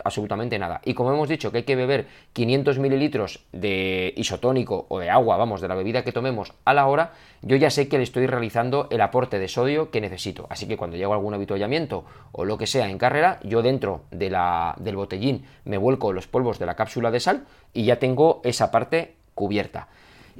absolutamente 0.03 0.57
nada. 0.57 0.81
Y 0.83 0.95
como 0.95 1.13
hemos 1.13 1.29
dicho 1.29 1.51
que 1.51 1.59
hay 1.59 1.63
que 1.63 1.75
beber 1.75 2.07
500 2.33 2.79
mililitros 2.79 3.39
de 3.51 4.15
isotónico 4.17 4.87
o 4.89 4.97
de 4.97 5.11
agua, 5.11 5.37
vamos, 5.37 5.61
de 5.61 5.67
la 5.67 5.75
bebida 5.75 6.03
que 6.03 6.11
tomemos 6.11 6.53
a 6.65 6.73
la 6.73 6.87
hora, 6.87 7.11
yo 7.43 7.55
ya 7.55 7.69
sé 7.69 7.87
que 7.87 7.97
le 7.97 8.03
estoy 8.03 8.25
realizando 8.25 8.87
el 8.89 8.99
aporte 8.99 9.37
de 9.37 9.47
sodio 9.47 9.91
que 9.91 10.01
necesito. 10.01 10.47
Así 10.49 10.67
que 10.67 10.75
cuando 10.75 10.97
llego 10.97 11.13
a 11.13 11.17
algún 11.17 11.35
avituallamiento 11.35 12.03
o 12.31 12.43
lo 12.43 12.57
que 12.57 12.65
sea 12.65 12.89
en 12.89 12.97
carrera, 12.97 13.39
yo 13.43 13.61
dentro 13.61 14.05
de 14.09 14.31
la, 14.31 14.73
del 14.79 14.95
botellín 14.95 15.45
me 15.65 15.77
vuelco 15.77 16.13
los 16.13 16.25
polvos 16.25 16.57
de 16.57 16.65
la 16.65 16.75
cápsula 16.75 17.11
de 17.11 17.19
sal 17.19 17.43
y 17.75 17.85
ya 17.85 17.99
tengo 17.99 18.41
esa 18.43 18.71
parte 18.71 19.13
cubierta. 19.35 19.87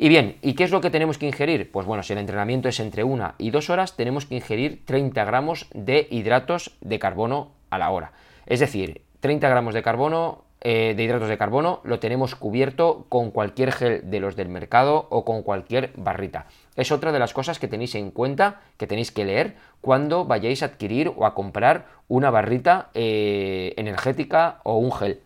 Y 0.02 0.10
bien, 0.10 0.38
¿y 0.42 0.56
qué 0.56 0.64
es 0.64 0.72
lo 0.72 0.82
que 0.82 0.90
tenemos 0.90 1.20
que 1.20 1.28
ingerir? 1.28 1.72
Pues 1.72 1.86
bueno, 1.86 2.02
si 2.02 2.14
el 2.14 2.18
entrenamiento 2.18 2.68
es 2.68 2.80
entre 2.80 3.04
una 3.04 3.36
y 3.38 3.52
dos 3.52 3.70
horas, 3.70 3.96
tenemos 3.96 4.26
que 4.26 4.34
ingerir 4.34 4.84
30 4.84 5.24
gramos 5.26 5.68
de 5.76 6.08
hidratos 6.10 6.76
de 6.82 6.98
carbono 6.98 7.52
a 7.70 7.78
la 7.78 7.92
hora. 7.92 8.12
Es 8.48 8.60
decir, 8.62 9.04
30 9.20 9.48
gramos 9.48 9.76
de 9.76 9.84
carbono, 9.84 10.44
eh, 10.62 10.96
de 10.98 11.04
hidratos 11.04 11.30
de 11.30 11.38
carbono, 11.38 11.82
lo 11.84 12.00
tenemos 12.00 12.34
cubierto 12.34 13.06
con 13.10 13.30
cualquier 13.30 13.72
gel 13.72 14.10
de 14.10 14.20
los 14.20 14.36
del 14.36 14.50
mercado 14.50 15.06
o 15.12 15.24
con 15.24 15.44
cualquier 15.44 15.92
barrita. 15.96 16.48
Es 16.76 16.92
otra 16.92 17.12
de 17.12 17.20
las 17.20 17.34
cosas 17.34 17.60
que 17.60 17.68
tenéis 17.68 17.94
en 17.94 18.10
cuenta, 18.10 18.62
que 18.78 18.88
tenéis 18.88 19.12
que 19.12 19.24
leer 19.24 19.56
cuando 19.82 20.26
vayáis 20.26 20.64
a 20.64 20.66
adquirir 20.66 21.14
o 21.16 21.28
a 21.28 21.36
comprar 21.36 21.86
una 22.08 22.32
barrita 22.32 22.90
eh, 22.96 23.76
energética 23.78 24.62
o 24.64 24.78
un 24.78 24.92
gel. 24.94 25.20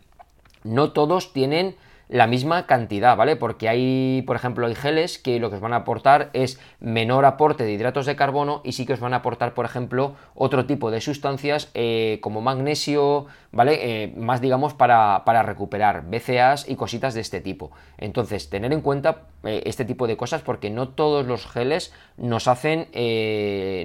No 0.65 0.91
todos 0.91 1.31
tienen 1.31 1.77
la 2.07 2.27
misma 2.27 2.67
cantidad, 2.67 3.17
¿vale? 3.17 3.35
Porque 3.35 3.67
hay, 3.67 4.23
por 4.27 4.35
ejemplo, 4.35 4.67
hay 4.67 4.75
geles 4.75 5.17
que 5.17 5.39
lo 5.39 5.49
que 5.49 5.55
os 5.55 5.61
van 5.61 5.73
a 5.73 5.77
aportar 5.77 6.29
es 6.33 6.59
menor 6.79 7.25
aporte 7.25 7.63
de 7.63 7.73
hidratos 7.73 8.05
de 8.05 8.15
carbono 8.15 8.61
y 8.63 8.73
sí 8.73 8.85
que 8.85 8.93
os 8.93 8.99
van 8.99 9.13
a 9.13 9.17
aportar, 9.17 9.53
por 9.53 9.65
ejemplo, 9.65 10.15
otro 10.35 10.65
tipo 10.65 10.91
de 10.91 11.01
sustancias 11.01 11.69
eh, 11.73 12.19
como 12.21 12.41
magnesio, 12.41 13.25
¿vale? 13.51 14.03
Eh, 14.03 14.13
más, 14.15 14.41
digamos, 14.41 14.73
para, 14.73 15.23
recuperar 15.43 16.05
BCAs 16.09 16.69
y 16.69 16.75
cositas 16.75 17.13
de 17.13 17.21
este 17.21 17.41
tipo. 17.41 17.71
Entonces, 17.97 18.49
tener 18.49 18.71
en 18.73 18.81
cuenta 18.81 19.23
eh, 19.43 19.63
este 19.65 19.85
tipo 19.85 20.07
de 20.07 20.17
cosas 20.17 20.41
porque 20.41 20.69
no 20.69 20.89
todos 20.89 21.25
los 21.25 21.47
geles 21.47 21.93
nos 22.17 22.47
hacen, 22.47 22.87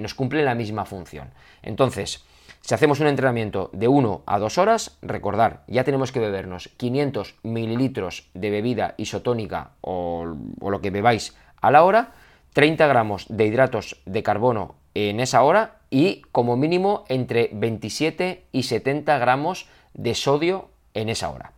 nos 0.03 0.15
cumplen 0.15 0.45
la 0.45 0.55
misma 0.55 0.85
función. 0.85 1.31
Entonces, 1.63 2.25
si 2.61 2.75
hacemos 2.75 3.01
un 3.01 3.07
entrenamiento 3.07 3.71
de 3.73 3.89
1 3.89 4.23
a 4.27 4.39
2 4.39 4.59
horas, 4.59 4.99
recordar, 5.03 5.65
ya 5.67 5.85
tenemos 5.85 6.13
que 6.13 6.21
bebernos 6.21 6.69
500 6.77 7.37
mililitros 7.43 8.29
de 8.35 8.51
bebida 8.51 8.95
isotónica 8.97 9.71
o, 9.81 10.37
lo 10.61 10.81
que 10.81 10.91
bebáis 10.91 11.37
a 11.61 11.71
la 11.71 11.85
hora, 11.85 12.13
30 12.53 12.87
gramos 12.87 13.27
de 13.29 13.47
hidratos 13.47 14.01
de 14.07 14.23
carbono 14.23 14.75
en 14.95 15.21
esa 15.21 15.43
hora 15.43 15.79
y 15.91 16.23
como 16.33 16.57
mínimo 16.57 17.05
entre 17.09 17.51
27 17.53 18.45
y 18.53 18.65
70 18.65 19.19
gramos 19.19 19.69
de 19.95 20.15
sodio 20.15 20.69
en 20.95 21.09
esa 21.09 21.31
hora. 21.31 21.53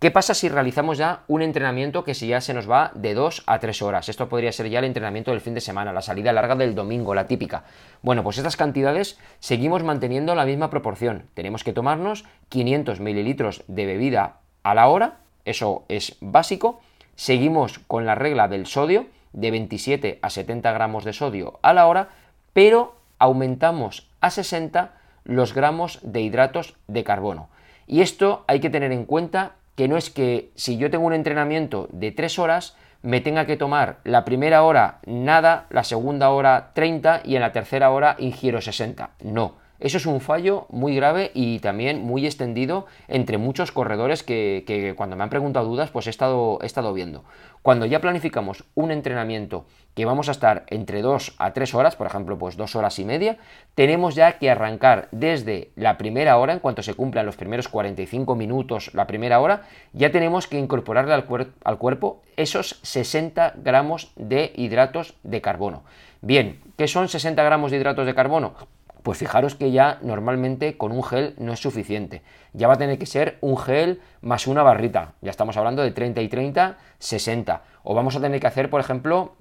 ¿Qué 0.00 0.10
pasa 0.10 0.32
si 0.32 0.48
realizamos 0.48 0.96
ya 0.96 1.24
un 1.28 1.42
entrenamiento 1.42 2.04
que 2.04 2.14
si 2.14 2.28
ya 2.28 2.40
se 2.40 2.54
nos 2.54 2.70
va 2.70 2.90
de 2.94 3.12
2 3.12 3.42
a 3.44 3.58
3 3.58 3.82
horas? 3.82 4.08
Esto 4.08 4.30
podría 4.30 4.50
ser 4.50 4.70
ya 4.70 4.78
el 4.78 4.86
entrenamiento 4.86 5.30
del 5.30 5.42
fin 5.42 5.52
de 5.52 5.60
semana, 5.60 5.92
la 5.92 6.00
salida 6.00 6.32
larga 6.32 6.56
del 6.56 6.74
domingo, 6.74 7.14
la 7.14 7.26
típica. 7.26 7.64
Bueno, 8.00 8.24
pues 8.24 8.38
estas 8.38 8.56
cantidades 8.56 9.18
seguimos 9.40 9.84
manteniendo 9.84 10.34
la 10.34 10.46
misma 10.46 10.70
proporción. 10.70 11.24
Tenemos 11.34 11.64
que 11.64 11.74
tomarnos 11.74 12.24
500 12.48 12.98
mililitros 12.98 13.62
de 13.68 13.84
bebida 13.84 14.38
a 14.62 14.74
la 14.74 14.88
hora, 14.88 15.18
eso 15.44 15.84
es 15.90 16.16
básico. 16.22 16.80
Seguimos 17.14 17.78
con 17.80 18.06
la 18.06 18.14
regla 18.14 18.48
del 18.48 18.64
sodio, 18.64 19.04
de 19.34 19.50
27 19.50 20.18
a 20.22 20.30
70 20.30 20.72
gramos 20.72 21.04
de 21.04 21.12
sodio 21.12 21.58
a 21.60 21.74
la 21.74 21.86
hora, 21.86 22.08
pero 22.54 22.96
aumentamos 23.18 24.08
a 24.22 24.30
60 24.30 24.94
los 25.24 25.52
gramos 25.52 25.98
de 26.02 26.22
hidratos 26.22 26.76
de 26.88 27.04
carbono. 27.04 27.50
Y 27.86 28.00
esto 28.00 28.44
hay 28.46 28.60
que 28.60 28.70
tener 28.70 28.92
en 28.92 29.04
cuenta 29.04 29.56
que 29.74 29.88
no 29.88 29.96
es 29.96 30.10
que 30.10 30.50
si 30.54 30.76
yo 30.76 30.90
tengo 30.90 31.06
un 31.06 31.14
entrenamiento 31.14 31.88
de 31.92 32.12
3 32.12 32.38
horas, 32.38 32.76
me 33.02 33.20
tenga 33.20 33.46
que 33.46 33.56
tomar 33.56 34.00
la 34.04 34.24
primera 34.24 34.62
hora 34.62 34.98
nada, 35.06 35.66
la 35.70 35.84
segunda 35.84 36.30
hora 36.30 36.72
30 36.74 37.22
y 37.24 37.36
en 37.36 37.40
la 37.40 37.52
tercera 37.52 37.90
hora 37.90 38.16
ingiero 38.18 38.60
60. 38.60 39.10
No, 39.22 39.56
Eso 39.80 39.96
es 39.96 40.04
un 40.04 40.20
fallo 40.20 40.66
muy 40.68 40.94
grave 40.94 41.30
y 41.32 41.58
también 41.60 42.02
muy 42.02 42.26
extendido 42.26 42.84
entre 43.08 43.38
muchos 43.38 43.72
corredores 43.72 44.22
que, 44.22 44.94
cuando 44.94 45.16
me 45.16 45.22
han 45.22 45.30
preguntado 45.30 45.66
dudas, 45.66 45.90
pues 45.90 46.06
he 46.06 46.10
estado, 46.10 46.58
estado 46.62 46.92
viendo. 46.92 47.24
Cuando 47.62 47.86
ya 47.86 48.00
planificamos 48.00 48.64
un 48.74 48.90
entrenamiento 48.90 49.64
que 49.94 50.04
vamos 50.04 50.28
a 50.28 50.32
estar 50.32 50.64
entre 50.68 51.00
2 51.00 51.34
a 51.38 51.52
3 51.54 51.74
horas, 51.74 51.96
por 51.96 52.06
ejemplo, 52.06 52.38
pues 52.38 52.58
2 52.58 52.76
horas 52.76 52.98
y 52.98 53.06
media, 53.06 53.38
tenemos 53.74 54.14
ya 54.14 54.38
que 54.38 54.50
arrancar 54.50 55.08
desde 55.12 55.70
la 55.76 55.96
primera 55.96 56.36
hora, 56.36 56.52
en 56.52 56.58
cuanto 56.60 56.82
se 56.82 56.94
cumplan 56.94 57.24
los 57.24 57.36
primeros 57.36 57.68
45 57.68 58.36
minutos, 58.36 58.92
la 58.92 59.06
primera 59.06 59.40
hora, 59.40 59.62
ya 59.94 60.10
tenemos 60.10 60.46
que 60.46 60.58
incorporarle 60.58 61.14
al, 61.14 61.24
al 61.64 61.78
cuerpo 61.78 62.22
esos 62.36 62.80
60 62.82 63.54
gramos 63.62 64.12
de 64.16 64.52
hidratos 64.56 65.14
de 65.22 65.40
carbono. 65.40 65.84
Bien, 66.20 66.60
¿qué 66.76 66.86
son 66.86 67.08
60 67.08 67.42
gramos 67.42 67.70
de 67.70 67.78
hidratos 67.78 68.04
de 68.04 68.14
carbono? 68.14 68.54
Pues 69.02 69.18
fijaros 69.18 69.54
que 69.54 69.70
ya 69.70 69.98
normalmente 70.02 70.76
con 70.76 70.92
un 70.92 71.02
gel 71.02 71.34
no 71.38 71.52
es 71.52 71.60
suficiente. 71.60 72.22
Ya 72.52 72.68
va 72.68 72.74
a 72.74 72.78
tener 72.78 72.98
que 72.98 73.06
ser 73.06 73.38
un 73.40 73.56
gel 73.56 74.00
más 74.20 74.46
una 74.46 74.62
barrita. 74.62 75.14
Ya 75.22 75.30
estamos 75.30 75.56
hablando 75.56 75.82
de 75.82 75.90
30 75.90 76.20
y 76.20 76.28
30, 76.28 76.76
60. 76.98 77.62
O 77.82 77.94
vamos 77.94 78.16
a 78.16 78.20
tener 78.20 78.40
que 78.40 78.46
hacer, 78.46 78.68
por 78.68 78.80
ejemplo, 78.80 79.36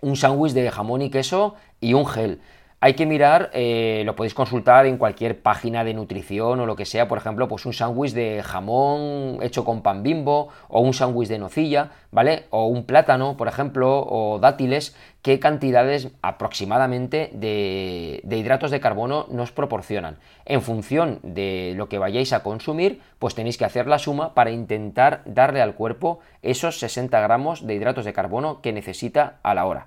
un 0.00 0.16
sándwich 0.16 0.52
de 0.52 0.70
jamón 0.70 1.02
y 1.02 1.10
queso 1.10 1.54
y 1.80 1.94
un 1.94 2.06
gel. 2.06 2.40
Hay 2.84 2.92
que 2.92 3.06
mirar, 3.06 3.48
eh, 3.54 4.02
lo 4.04 4.14
podéis 4.14 4.34
consultar 4.34 4.84
en 4.84 4.98
cualquier 4.98 5.40
página 5.40 5.84
de 5.84 5.94
nutrición 5.94 6.60
o 6.60 6.66
lo 6.66 6.76
que 6.76 6.84
sea, 6.84 7.08
por 7.08 7.16
ejemplo, 7.16 7.48
pues 7.48 7.64
un 7.64 7.72
sándwich 7.72 8.12
de 8.12 8.42
jamón 8.44 9.38
hecho 9.40 9.64
con 9.64 9.80
pan 9.80 10.02
bimbo 10.02 10.50
o 10.68 10.80
un 10.80 10.92
sándwich 10.92 11.30
de 11.30 11.38
nocilla, 11.38 11.92
¿vale? 12.10 12.44
O 12.50 12.66
un 12.66 12.84
plátano, 12.84 13.38
por 13.38 13.48
ejemplo, 13.48 14.04
o 14.06 14.38
dátiles, 14.38 14.94
qué 15.22 15.40
cantidades 15.40 16.10
aproximadamente 16.20 17.30
de, 17.32 18.20
de 18.22 18.36
hidratos 18.36 18.70
de 18.70 18.80
carbono 18.80 19.28
nos 19.30 19.50
proporcionan. 19.50 20.18
En 20.44 20.60
función 20.60 21.20
de 21.22 21.72
lo 21.76 21.88
que 21.88 21.96
vayáis 21.96 22.34
a 22.34 22.42
consumir, 22.42 23.00
pues 23.18 23.34
tenéis 23.34 23.56
que 23.56 23.64
hacer 23.64 23.86
la 23.86 23.98
suma 23.98 24.34
para 24.34 24.50
intentar 24.50 25.22
darle 25.24 25.62
al 25.62 25.74
cuerpo 25.74 26.18
esos 26.42 26.80
60 26.80 27.18
gramos 27.18 27.66
de 27.66 27.76
hidratos 27.76 28.04
de 28.04 28.12
carbono 28.12 28.60
que 28.60 28.74
necesita 28.74 29.38
a 29.42 29.54
la 29.54 29.64
hora. 29.64 29.86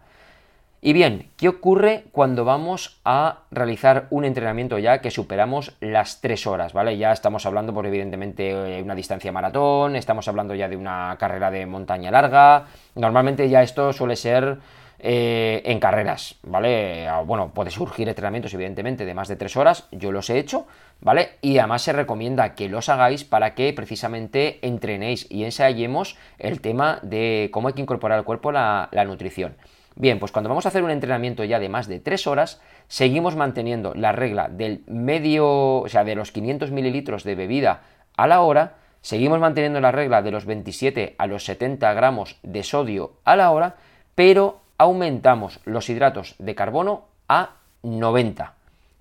Y 0.79 0.93
bien, 0.93 1.31
¿qué 1.37 1.49
ocurre 1.49 2.03
cuando 2.11 2.45
vamos 2.45 2.99
a 3.03 3.39
realizar 3.49 4.05
un 4.11 4.25
entrenamiento 4.25 4.77
ya 4.77 5.01
que 5.01 5.09
superamos 5.09 5.75
las 5.79 6.21
3 6.21 6.45
horas, 6.45 6.73
¿vale? 6.73 6.99
Ya 6.99 7.11
estamos 7.11 7.47
hablando, 7.47 7.73
por 7.73 7.87
evidentemente, 7.87 8.53
de 8.53 8.83
una 8.83 8.93
distancia 8.93 9.31
maratón, 9.31 9.95
estamos 9.95 10.27
hablando 10.27 10.53
ya 10.53 10.69
de 10.69 10.77
una 10.77 11.15
carrera 11.19 11.49
de 11.49 11.65
montaña 11.65 12.11
larga. 12.11 12.65
Normalmente 12.93 13.49
ya 13.49 13.63
esto 13.63 13.91
suele 13.91 14.15
ser 14.15 14.59
eh, 14.99 15.63
en 15.65 15.79
carreras, 15.79 16.35
¿vale? 16.43 17.07
Ah, 17.07 17.21
bueno, 17.21 17.51
puede 17.55 17.71
surgir 17.71 18.07
entrenamientos, 18.07 18.53
evidentemente, 18.53 19.03
de 19.03 19.15
más 19.15 19.29
de 19.29 19.35
3 19.35 19.57
horas, 19.57 19.87
yo 19.91 20.11
los 20.11 20.29
he 20.29 20.37
hecho, 20.37 20.67
¿vale? 21.01 21.31
Y 21.41 21.57
además 21.57 21.81
se 21.81 21.93
recomienda 21.93 22.53
que 22.53 22.69
los 22.69 22.87
hagáis 22.89 23.23
para 23.23 23.55
que 23.55 23.73
precisamente 23.73 24.59
entrenéis 24.61 25.25
y 25.31 25.43
ensayemos 25.43 26.17
el 26.37 26.61
tema 26.61 26.99
de 27.01 27.49
cómo 27.51 27.67
hay 27.67 27.73
que 27.73 27.81
incorporar 27.81 28.19
al 28.19 28.25
cuerpo 28.25 28.51
la 28.51 28.89
nutrición. 29.07 29.55
Bien, 29.99 30.19
pues 30.19 30.31
cuando 30.31 30.49
vamos 30.49 30.65
a 30.65 30.69
hacer 30.69 30.83
un 30.83 30.91
entrenamiento 30.91 31.43
ya 31.43 31.57
de 31.57 31.69
más 31.69 31.87
de 31.87 31.99
3 31.99 32.27
horas, 32.27 32.61
seguimos 32.87 33.35
manteniendo 33.35 33.95
la 33.95 34.11
regla 34.11 34.47
del 34.47 34.83
medio, 34.85 35.79
o 35.79 35.89
sea, 35.89 36.03
de 36.03 36.13
los 36.13 36.31
500 36.31 36.69
mililitros 36.69 37.23
de 37.23 37.33
bebida 37.33 37.81
a 38.15 38.27
la 38.27 38.41
hora, 38.41 38.75
seguimos 39.01 39.39
manteniendo 39.39 39.81
la 39.81 39.91
regla 39.91 40.21
de 40.21 40.29
los 40.29 40.45
27 40.45 41.15
a 41.17 41.25
los 41.25 41.45
70 41.45 41.91
gramos 41.93 42.37
de 42.43 42.61
sodio 42.61 43.13
a 43.23 43.35
la 43.35 43.49
hora, 43.49 43.77
pero 44.13 44.61
aumentamos 44.77 45.61
los 45.65 45.89
hidratos 45.89 46.35
de 46.37 46.53
carbono 46.53 47.05
a 47.27 47.55
90. 47.81 48.53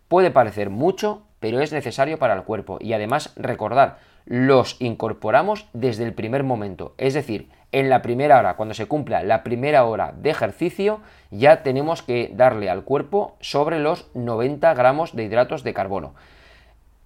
Puede 0.09 0.31
parecer 0.31 0.71
mucho, 0.71 1.25
pero 1.41 1.61
es 1.61 1.75
necesario 1.75 2.19
para 2.19 2.33
el 2.33 2.45
cuerpo. 2.45 2.79
Y 2.81 2.95
además, 2.95 3.35
recordar, 3.37 3.99
los 4.25 4.81
incorporamos 4.81 5.67
desde 5.75 6.05
el 6.05 6.15
primer 6.15 6.43
momento. 6.43 6.95
Es 6.97 7.13
decir, 7.13 7.51
en 7.73 7.91
la 7.91 8.03
primera 8.03 8.39
hora, 8.39 8.57
cuando 8.57 8.75
se 8.75 8.87
cumpla 8.87 9.23
la 9.23 9.43
primera 9.43 9.85
hora 9.85 10.15
de 10.17 10.31
ejercicio, 10.31 11.01
ya 11.31 11.63
tenemos 11.63 12.03
que 12.03 12.31
darle 12.35 12.71
al 12.71 12.85
cuerpo 12.85 13.37
sobre 13.41 13.79
los 13.81 14.09
90 14.15 14.73
gramos 14.75 15.15
de 15.15 15.25
hidratos 15.25 15.63
de 15.63 15.75
carbono. 15.75 16.15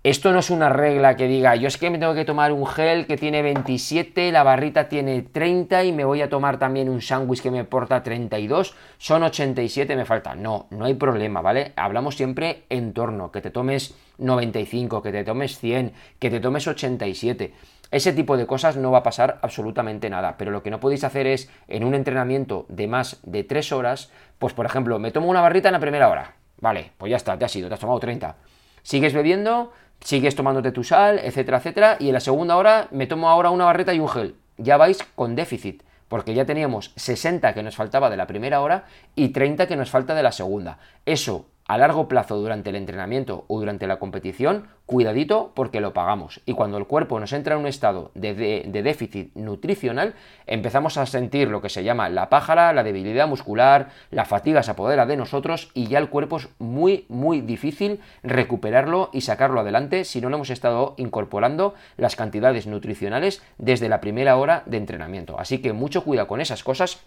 Esto 0.03 0.33
no 0.33 0.39
es 0.39 0.49
una 0.49 0.71
regla 0.71 1.15
que 1.15 1.29
diga, 1.29 1.57
yo 1.57 1.69
es 1.69 1.77
que 1.77 1.91
me 1.91 1.99
tengo 1.99 2.15
que 2.15 2.25
tomar 2.25 2.53
un 2.53 2.67
gel 2.67 3.07
que 3.07 3.19
tiene 3.19 3.43
27, 3.43 4.33
la 4.33 4.43
barrita 4.43 4.89
tiene 4.89 5.21
30 5.21 5.85
y 5.85 5.93
me 5.93 6.07
voy 6.07 6.23
a 6.23 6.31
tomar 6.31 6.59
también 6.59 6.89
un 6.89 7.03
sándwich 7.03 7.43
que 7.43 7.51
me 7.51 7.65
porta 7.65 8.03
32, 8.03 8.75
son 8.97 9.25
87, 9.25 9.95
me 9.97 10.07
falta. 10.07 10.35
No, 10.35 10.69
no 10.71 10.87
hay 10.87 10.95
problema, 10.95 11.43
¿vale? 11.43 11.75
Hablamos 11.77 12.17
siempre 12.17 12.63
en 12.71 12.95
torno, 12.95 13.31
que 13.31 13.43
te 13.43 13.51
tomes 13.51 13.95
95, 14.17 15.03
que 15.03 15.13
te 15.13 15.23
tomes 15.23 15.59
100, 15.59 15.93
que 16.19 16.31
te 16.31 16.41
tomes 16.41 16.67
87. 16.67 17.53
Ese 17.91 18.15
tipo 18.15 18.39
de 18.39 18.47
cosas 18.47 18.79
no 18.79 18.91
va 18.91 19.01
a 19.01 19.03
pasar 19.03 19.39
absolutamente 19.43 20.09
nada, 20.09 20.39
pero 20.39 20.51
lo 20.51 20.63
que 20.63 20.71
no 20.71 20.81
podéis 20.81 21.05
hacer 21.05 21.27
es 21.27 21.51
en 21.69 21.85
un 21.85 21.95
entrenamiento 21.95 22.65
de 22.71 22.87
más 22.87 23.21
de 23.23 23.45
3 23.45 23.71
horas, 23.73 24.11
pues 24.39 24.55
por 24.55 24.65
ejemplo, 24.65 24.99
me 24.99 25.11
tomo 25.11 25.29
una 25.29 25.43
barrita 25.43 25.69
en 25.69 25.75
la 25.75 25.81
primera 25.81 26.09
hora. 26.09 26.37
Vale, 26.59 26.93
pues 26.97 27.11
ya 27.11 27.17
está, 27.19 27.39
te 27.39 27.45
has 27.45 27.55
ido, 27.55 27.69
te 27.69 27.75
has 27.75 27.81
tomado 27.81 28.01
30. 28.01 28.37
Sigues 28.83 29.13
bebiendo, 29.13 29.73
sigues 30.01 30.35
tomándote 30.35 30.73
tu 30.73 30.85
sal, 30.85 31.19
etcétera, 31.23 31.59
etcétera, 31.59 31.97
y 31.99 32.09
en 32.09 32.15
la 32.15 32.21
segunda 32.21 32.57
hora 32.57 32.89
me 32.91 33.07
tomo 33.07 33.29
ahora 33.29 33.51
una 33.51 33.65
barreta 33.65 33.95
y 33.95 34.01
un 34.01 34.09
gel. 34.09 34.35
Ya 34.57 34.77
vais 34.77 34.99
con 35.15 35.37
déficit, 35.37 35.83
porque 36.09 36.35
ya 36.35 36.45
teníamos 36.45 36.93
60 36.97 37.55
que 37.55 37.63
nos 37.63 37.77
faltaba 37.77 38.11
de 38.11 38.17
la 38.17 38.27
primera 38.27 38.61
hora 38.61 38.85
y 39.15 39.29
30 39.29 39.67
que 39.67 39.77
nos 39.77 39.91
falta 39.91 40.15
de 40.15 40.23
la 40.23 40.33
segunda. 40.33 40.79
Eso 41.07 41.47
a 41.71 41.79
largo 41.79 42.09
plazo 42.09 42.37
durante 42.37 42.71
el 42.71 42.75
entrenamiento 42.75 43.45
o 43.47 43.61
durante 43.61 43.87
la 43.87 44.01
competición, 44.01 44.67
cuidadito 44.87 45.53
porque 45.55 45.81
lo 45.81 45.95
pagamos. 45.95 46.41
Y 46.45 46.55
cuando 46.55 46.79
el 46.79 46.89
cuerpo 46.89 47.21
nos 47.21 47.33
entra 47.33 47.55
en 47.55 47.61
un 47.61 47.69
estado 47.69 48.11
de, 48.17 48.35
déficit 48.73 49.33
nutricional, 49.37 50.15
empezamos 50.49 50.97
a 50.97 51.07
sentir 51.07 51.47
lo 51.47 51.63
que 51.63 51.69
se 51.69 51.85
llama 51.85 52.09
la 52.09 52.29
pájara, 52.29 52.73
la 52.73 52.83
debilidad 52.83 53.29
muscular, 53.29 53.91
la 54.11 54.25
fatiga 54.25 54.65
se 54.65 54.73
apodera 54.73 55.07
de 55.07 55.17
nosotros 55.17 55.71
y 55.73 55.87
ya 55.87 56.01
el 56.01 56.09
cuerpo 56.09 56.39
es 56.39 56.49
muy, 56.59 57.07
muy 57.09 57.41
difícil 57.41 58.01
recuperarlo 58.25 59.11
y 59.13 59.21
sacarlo 59.21 59.61
adelante 59.61 60.05
si 60.05 60.21
no 60.21 60.29
lo 60.29 60.35
hemos 60.35 60.51
estado 60.51 60.95
incorporando 60.97 61.75
las 61.97 62.17
cantidades 62.17 62.67
nutricionales 62.67 63.45
desde 63.59 63.89
la 63.89 64.01
primera 64.01 64.37
hora 64.39 64.65
de 64.67 64.79
entrenamiento. 64.79 65.39
Así 65.39 65.63
que 65.63 65.73
mucho 65.73 66.03
cuidado 66.03 66.27
con 66.27 66.41
esas 66.41 66.65
cosas 66.65 67.01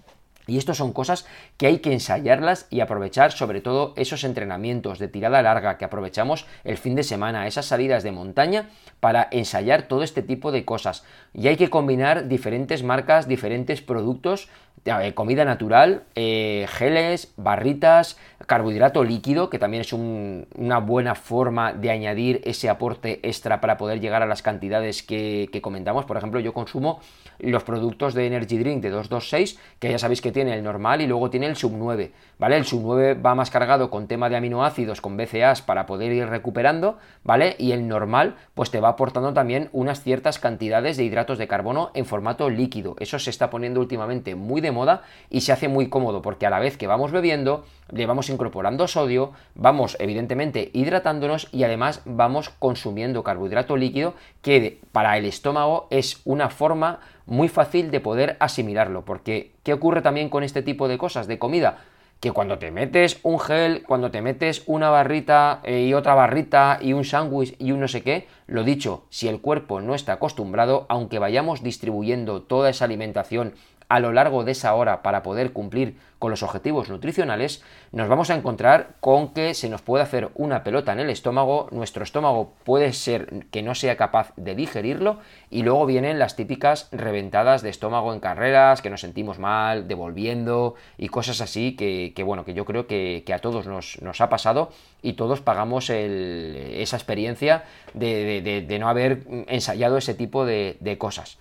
y 0.48 0.58
esto 0.58 0.74
son 0.74 0.94
cosas 0.94 1.26
que 1.58 1.68
hay 1.68 1.80
que 1.80 1.94
ensayarlas 1.94 2.68
y 2.70 2.82
aprovechar 2.82 3.32
sobre 3.32 3.62
todo 3.62 3.94
esos 3.96 4.24
entrenamientos 4.24 5.00
de 5.00 5.08
tirada 5.08 5.42
larga 5.42 5.78
que 5.78 5.86
aprovechamos 5.86 6.46
el 6.64 6.78
fin 6.78 6.96
de 6.96 7.04
semana, 7.04 7.48
esas 7.48 7.66
salidas 7.66 8.04
de 8.04 8.12
montaña 8.12 8.70
para 9.00 9.28
ensayar 9.32 9.84
todo 9.84 10.04
este 10.04 10.22
tipo 10.22 10.52
de 10.52 10.66
cosas. 10.66 11.04
Y 11.34 11.48
hay 11.48 11.58
que 11.58 11.70
combinar 11.70 12.28
diferentes 12.28 12.84
marcas, 12.84 13.28
diferentes 13.28 13.82
productos, 13.82 14.50
eh, 14.86 15.14
comida 15.14 15.46
natural, 15.46 16.04
eh, 16.14 16.66
geles, 16.68 17.34
barritas, 17.38 18.18
carbohidrato 18.46 19.06
líquido, 19.06 19.50
que 19.50 19.58
también 19.58 19.80
es 19.80 19.94
una 19.94 20.80
buena 20.80 21.16
forma 21.16 21.72
de 21.72 21.90
añadir 21.90 22.42
ese 22.44 22.68
aporte 22.68 23.22
extra 23.24 23.62
para 23.62 23.78
poder 23.78 24.02
llegar 24.02 24.24
a 24.24 24.26
las 24.26 24.42
cantidades 24.42 25.02
que, 25.02 25.48
que 25.54 25.62
comentamos. 25.62 26.04
Por 26.04 26.18
ejemplo, 26.18 26.42
yo 26.42 26.54
consumo 26.54 27.00
los 27.40 27.64
productos 27.64 28.14
de 28.14 28.28
Energy 28.28 28.58
Drink 28.58 28.82
de 28.82 28.90
226, 28.90 29.58
que 29.80 29.90
ya 29.90 30.00
sabéis 30.00 30.20
que 30.20 30.33
tiene 30.34 30.54
el 30.54 30.64
normal 30.64 31.02
y 31.02 31.08
luego 31.08 31.30
tiene 31.30 31.46
el 31.46 31.56
sub 31.56 31.72
9, 31.74 32.12
¿vale? 32.40 32.58
El 32.58 32.66
sub 32.66 32.82
9 32.84 33.14
va 33.14 33.36
más 33.36 33.50
cargado 33.50 33.90
con 33.90 34.08
tema 34.08 34.28
de 34.28 34.36
aminoácidos, 34.36 35.00
con 35.00 35.16
BCAAs 35.16 35.62
para 35.62 35.86
poder 35.86 36.12
ir 36.12 36.28
recuperando, 36.28 36.98
¿vale? 37.24 37.56
Y 37.58 37.72
el 37.72 37.88
normal, 37.88 38.36
pues 38.54 38.70
te 38.72 38.82
va 38.82 38.90
aportando 38.90 39.34
también 39.34 39.70
unas 39.72 40.04
ciertas 40.04 40.40
cantidades 40.40 40.98
de 40.98 41.06
hidratos 41.06 41.38
de 41.38 41.48
carbono 41.48 41.92
en 41.94 42.06
formato 42.06 42.50
líquido. 42.50 42.96
Eso 43.00 43.18
se 43.20 43.30
está 43.30 43.50
poniendo 43.50 43.80
últimamente 43.80 44.36
muy 44.36 44.60
de 44.60 44.72
moda 44.72 45.04
y 45.30 45.42
se 45.42 45.54
hace 45.54 45.70
muy 45.70 45.88
cómodo 45.88 46.22
porque 46.22 46.46
a 46.46 46.50
la 46.50 46.60
vez 46.60 46.76
que 46.76 46.88
vamos 46.88 47.12
bebiendo, 47.12 47.64
le 47.90 48.06
vamos 48.06 48.30
incorporando 48.30 48.88
sodio, 48.88 49.32
vamos 49.56 49.98
evidentemente 50.00 50.70
hidratándonos 50.74 51.48
y 51.52 51.64
además 51.64 52.02
vamos 52.06 52.50
consumiendo 52.50 53.24
carbohidrato 53.24 53.78
líquido 53.78 54.14
que 54.42 54.80
para 54.92 55.18
el 55.18 55.26
estómago 55.26 55.88
es 55.90 56.22
una 56.26 56.50
forma 56.50 57.00
muy 57.26 57.48
fácil 57.48 57.92
de 57.92 58.00
poder 58.00 58.38
asimilarlo. 58.40 59.06
Porque, 59.06 59.52
¿qué 59.64 59.74
ocurre 59.74 60.02
también 60.02 60.30
con 60.30 60.44
este 60.44 60.62
tipo 60.62 60.88
de 60.88 60.98
cosas, 60.98 61.28
de 61.28 61.40
comida? 61.40 61.78
Que 62.20 62.32
cuando 62.32 62.58
te 62.58 62.72
metes 62.72 63.20
un 63.24 63.38
gel, 63.38 63.84
cuando 63.84 64.10
te 64.10 64.22
metes 64.22 64.64
una 64.66 64.90
barrita 64.90 65.60
eh, 65.64 65.82
y 65.82 65.94
otra 65.94 66.16
barrita 66.16 66.80
y 66.82 66.94
un 66.94 67.04
sándwich 67.04 67.56
y 67.60 67.74
un 67.74 67.82
no 67.82 67.90
sé 67.90 68.02
qué, 68.02 68.28
lo 68.48 68.64
dicho, 68.64 69.04
si 69.10 69.28
el 69.28 69.42
cuerpo 69.42 69.82
no 69.82 69.94
está 69.94 70.14
acostumbrado, 70.14 70.86
aunque 70.88 71.20
vayamos 71.20 71.64
distribuyendo 71.64 72.42
toda 72.42 72.70
esa 72.70 72.86
alimentación 72.86 73.56
a 73.94 74.00
lo 74.00 74.12
largo 74.12 74.44
de 74.44 74.54
esa 74.54 74.74
hora 74.74 75.04
para 75.04 75.22
poder 75.22 75.54
cumplir 75.54 75.98
con 76.18 76.32
los 76.32 76.42
objetivos 76.42 76.90
nutricionales, 76.90 77.64
nos 77.92 78.10
vamos 78.10 78.32
a 78.32 78.36
encontrar 78.36 78.96
con 79.02 79.36
que 79.36 79.54
se 79.54 79.70
nos 79.70 79.84
puede 79.84 80.04
hacer 80.04 80.32
una 80.34 80.64
pelota 80.64 80.94
en 80.94 81.00
el 81.00 81.12
estómago, 81.12 81.68
nuestro 81.70 82.04
estómago 82.04 82.54
puede 82.64 82.92
ser 82.94 83.46
que 83.52 83.62
no 83.62 83.76
sea 83.76 83.96
capaz 83.96 84.34
de 84.36 84.56
digerirlo 84.56 85.20
y 85.52 85.62
luego 85.62 85.86
vienen 85.86 86.18
las 86.18 86.36
típicas 86.36 86.90
reventadas 86.92 87.62
de 87.62 87.70
estómago 87.70 88.16
en 88.16 88.20
carreras, 88.20 88.82
que 88.82 88.90
nos 88.90 89.02
sentimos 89.02 89.38
mal, 89.38 89.88
devolviendo 89.88 90.74
y 90.98 91.10
cosas 91.10 91.40
así 91.40 91.76
que, 91.76 92.24
bueno, 92.24 92.46
que 92.46 92.56
yo 92.56 92.66
creo 92.66 92.88
que, 92.88 93.24
a 93.32 93.38
todos 93.38 93.68
nos, 93.68 94.22
ha 94.22 94.30
pasado 94.30 94.72
y 95.04 95.14
todos 95.14 95.42
pagamos 95.42 95.92
esa 95.92 96.96
experiencia 96.96 97.66
de, 97.94 98.78
no 98.80 98.90
haber 98.90 99.22
ensayado 99.50 99.98
ese 99.98 100.16
tipo 100.16 100.48
de 100.48 100.96
cosas. 100.98 101.38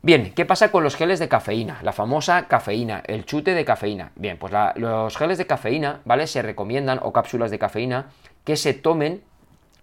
Bien, 0.00 0.32
¿qué 0.34 0.44
pasa 0.44 0.70
con 0.70 0.84
los 0.84 0.94
geles 0.94 1.18
de 1.18 1.28
cafeína? 1.28 1.80
La 1.82 1.92
famosa 1.92 2.46
cafeína, 2.46 3.02
el 3.06 3.24
chute 3.24 3.54
de 3.54 3.64
cafeína. 3.64 4.12
Bien, 4.14 4.38
pues 4.38 4.52
los 4.76 5.16
geles 5.16 5.38
de 5.38 5.46
cafeína, 5.46 6.00
¿vale? 6.04 6.28
Se 6.28 6.40
recomiendan, 6.40 7.00
o 7.02 7.12
cápsulas 7.12 7.50
de 7.50 7.58
cafeína, 7.58 8.06
que 8.44 8.56
se 8.56 8.74
tomen 8.74 9.22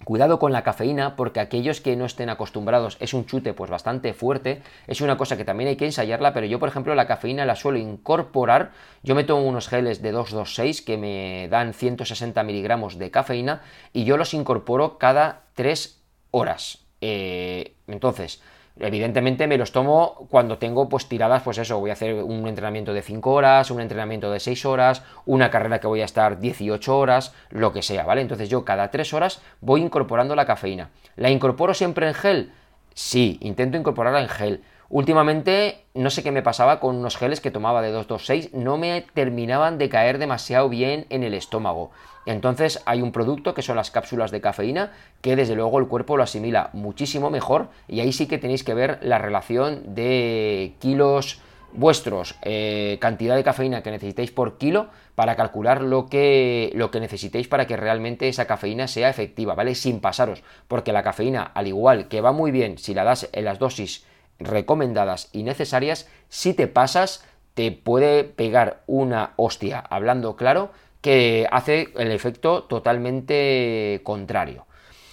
Cuidado 0.05 0.37
con 0.37 0.51
la 0.51 0.61
cafeína 0.61 1.15
porque 1.15 1.39
aquellos 1.39 1.81
que 1.81 1.95
no 1.95 2.05
estén 2.05 2.29
acostumbrados 2.29 2.95
es 2.99 3.15
un 3.15 3.25
chute 3.25 3.53
pues 3.53 3.71
bastante 3.71 4.13
fuerte, 4.13 4.61
es 4.85 5.01
una 5.01 5.17
cosa 5.17 5.35
que 5.35 5.45
también 5.45 5.69
hay 5.69 5.77
que 5.77 5.85
ensayarla, 5.85 6.31
pero 6.31 6.45
yo 6.45 6.59
por 6.59 6.69
ejemplo 6.69 6.93
la 6.93 7.07
cafeína 7.07 7.43
la 7.43 7.55
suelo 7.55 7.79
incorporar, 7.79 8.71
yo 9.01 9.15
me 9.15 9.23
tomo 9.23 9.47
unos 9.47 9.67
geles 9.67 10.03
de 10.03 10.11
226 10.11 10.83
que 10.83 10.97
me 10.97 11.47
dan 11.47 11.73
160 11.73 12.43
miligramos 12.43 12.99
de 12.99 13.09
cafeína 13.09 13.63
y 13.93 14.03
yo 14.03 14.17
los 14.17 14.35
incorporo 14.35 14.99
cada 14.99 15.45
3 15.55 15.99
horas. 16.29 16.85
Eh, 17.01 17.75
entonces, 17.87 18.43
Evidentemente 18.77 19.47
me 19.47 19.57
los 19.57 19.71
tomo 19.71 20.27
cuando 20.29 20.57
tengo 20.57 20.89
pues 20.89 21.07
tiradas, 21.07 21.43
pues 21.43 21.57
eso, 21.57 21.79
voy 21.79 21.91
a 21.91 21.93
hacer 21.93 22.15
un 22.15 22.45
entrenamiento 22.47 22.93
de 22.93 23.01
5 23.01 23.31
horas, 23.31 23.71
un 23.71 23.79
entrenamiento 23.79 24.29
de 24.29 24.41
6 24.41 24.65
horas, 24.65 25.01
una 25.25 25.49
carrera 25.49 25.79
que 25.79 25.87
voy 25.87 26.01
a 26.01 26.05
estar 26.05 26.39
18 26.39 26.97
horas, 26.97 27.33
lo 27.51 27.71
que 27.71 27.81
sea, 27.81 28.03
¿vale? 28.03 28.21
Entonces 28.21 28.49
yo 28.49 28.65
cada 28.65 28.91
3 28.91 29.13
horas 29.13 29.41
voy 29.61 29.81
incorporando 29.81 30.35
la 30.35 30.45
cafeína. 30.45 30.89
¿La 31.15 31.29
incorporo 31.29 31.73
siempre 31.73 32.07
en 32.07 32.13
gel? 32.13 32.51
Sí, 32.93 33.37
intento 33.41 33.77
incorporarla 33.77 34.21
en 34.21 34.29
gel. 34.29 34.63
Últimamente, 34.89 35.85
no 35.95 36.09
sé 36.11 36.21
qué 36.21 36.31
me 36.31 36.43
pasaba 36.43 36.79
con 36.79 36.95
unos 36.95 37.17
geles 37.17 37.41
que 37.41 37.49
tomaba 37.49 37.81
de 37.81 37.91
226, 37.91 38.53
no 38.53 38.77
me 38.77 39.03
terminaban 39.13 39.77
de 39.77 39.89
caer 39.89 40.19
demasiado 40.19 40.69
bien 40.69 41.07
en 41.09 41.23
el 41.23 41.33
estómago. 41.33 41.91
Entonces 42.27 42.81
hay 42.85 43.01
un 43.01 43.11
producto 43.11 43.53
que 43.53 43.61
son 43.61 43.75
las 43.75 43.91
cápsulas 43.91 44.31
de 44.31 44.41
cafeína 44.41 44.91
que 45.21 45.35
desde 45.35 45.55
luego 45.55 45.79
el 45.79 45.87
cuerpo 45.87 46.17
lo 46.17 46.23
asimila 46.23 46.69
muchísimo 46.73 47.29
mejor 47.29 47.69
y 47.87 47.99
ahí 47.99 48.11
sí 48.11 48.27
que 48.27 48.37
tenéis 48.37 48.63
que 48.63 48.73
ver 48.73 48.99
la 49.01 49.17
relación 49.17 49.95
de 49.95 50.73
kilos 50.79 51.41
vuestros, 51.73 52.35
eh, 52.43 52.97
cantidad 53.01 53.35
de 53.35 53.43
cafeína 53.43 53.83
que 53.83 53.91
necesitéis 53.91 54.31
por 54.31 54.57
kilo 54.57 54.87
para 55.15 55.35
calcular 55.35 55.81
lo 55.81 56.07
que, 56.07 56.71
lo 56.73 56.89
que 56.89 56.99
necesitéis 56.99 57.47
para 57.47 57.67
que 57.67 57.75
realmente 57.75 58.27
esa 58.27 58.45
cafeína 58.45 58.87
sea 58.87 59.09
efectiva, 59.09 59.55
¿vale? 59.55 59.75
Sin 59.75 59.99
pasaros, 59.99 60.41
porque 60.67 60.93
la 60.93 61.03
cafeína, 61.03 61.43
al 61.43 61.67
igual 61.67 62.07
que 62.07 62.21
va 62.21 62.31
muy 62.31 62.51
bien 62.51 62.77
si 62.77 62.93
la 62.93 63.03
das 63.03 63.29
en 63.33 63.45
las 63.45 63.59
dosis 63.59 64.05
recomendadas 64.39 65.29
y 65.31 65.43
necesarias, 65.43 66.07
si 66.29 66.53
te 66.53 66.67
pasas, 66.67 67.25
te 67.53 67.71
puede 67.71 68.23
pegar 68.23 68.83
una 68.85 69.33
hostia, 69.37 69.79
hablando 69.79 70.35
claro, 70.35 70.71
que 71.01 71.47
hace 71.51 71.89
el 71.97 72.11
efecto 72.11 72.63
totalmente 72.63 74.01
contrario. 74.03 74.65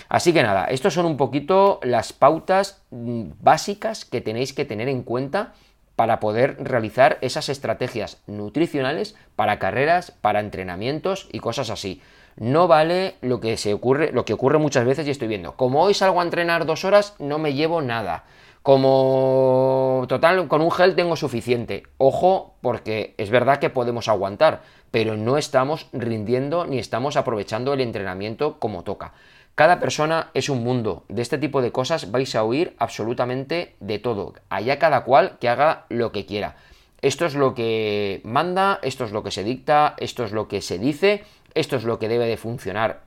Así 0.09 0.33
que 0.33 0.43
nada, 0.43 0.67
estos 0.67 0.95
son 0.95 1.07
un 1.07 1.17
poquito 1.17 1.81
las 1.83 2.13
pautas 2.13 2.83
mm, 2.91 3.31
básicas 3.41 4.05
que 4.05 4.21
tenéis 4.21 4.53
que 4.53 4.65
tener 4.65 4.89
en 4.89 5.03
cuenta 5.03 5.55
para 5.97 6.21
poder 6.21 6.57
realizar 6.59 7.19
esas 7.21 7.49
estrategias 7.49 8.23
nutricionales 8.27 9.15
para 9.37 9.59
carreras, 9.59 10.11
para 10.11 10.41
entrenamientos 10.41 11.29
y 11.33 11.39
cosas 11.39 11.71
así. 11.71 12.03
No 12.37 12.67
vale 12.67 13.15
lo 13.21 13.41
que 13.41 13.57
se 13.57 13.75
ocurre, 13.75 14.11
lo 14.13 14.25
que 14.25 14.33
ocurre 14.33 14.59
muchas 14.59 14.85
veces 14.85 15.07
y 15.07 15.11
estoy 15.11 15.29
viendo. 15.29 15.57
Como 15.57 15.83
hoy 15.83 15.95
salgo 15.95 16.21
a 16.21 16.25
entrenar 16.25 16.67
dos 16.67 16.85
horas, 16.85 17.15
no 17.19 17.39
me 17.39 17.55
llevo 17.55 17.83
nada. 17.83 18.25
Como 18.63 20.07
total, 20.09 20.47
con 20.47 20.61
un 20.61 20.71
gel 20.71 20.95
tengo 20.95 21.17
suficiente. 21.17 21.83
Ojo, 21.99 22.55
porque 22.61 23.15
es 23.19 23.29
verdad 23.31 23.59
que 23.59 23.71
podemos 23.71 24.09
aguantar, 24.09 24.63
pero 24.93 25.17
no 25.17 25.37
estamos 25.37 25.89
rindiendo 25.93 26.65
ni 26.65 26.79
estamos 26.79 27.17
aprovechando 27.17 27.73
el 27.73 27.81
entrenamiento 27.81 28.61
como 28.61 28.85
toca. 28.85 29.15
Cada 29.57 29.81
persona 29.81 30.31
es 30.33 30.49
un 30.49 30.63
mundo. 30.63 31.05
De 31.09 31.23
este 31.23 31.39
tipo 31.39 31.61
de 31.61 31.73
cosas 31.73 32.13
vais 32.13 32.35
a 32.37 32.45
oír 32.45 32.77
absolutamente 32.79 33.75
de 33.81 33.99
todo. 33.99 34.35
Allá 34.49 34.79
cada 34.79 35.03
cual 35.03 35.39
que 35.41 35.49
haga 35.49 35.85
lo 35.89 36.13
que 36.13 36.25
quiera. 36.25 36.55
Esto 37.03 37.27
es 37.27 37.35
lo 37.35 37.55
que 37.55 38.21
manda, 38.23 38.79
esto 38.83 39.05
es 39.05 39.11
lo 39.11 39.25
que 39.25 39.33
se 39.33 39.43
dicta, 39.43 39.97
esto 39.99 40.25
es 40.25 40.31
lo 40.31 40.47
que 40.47 40.63
se 40.63 40.79
dice, 40.79 41.25
esto 41.55 41.75
es 41.75 41.83
lo 41.83 41.99
que 41.99 42.09
debe 42.09 42.27
de 42.27 42.37
funcionar 42.37 43.01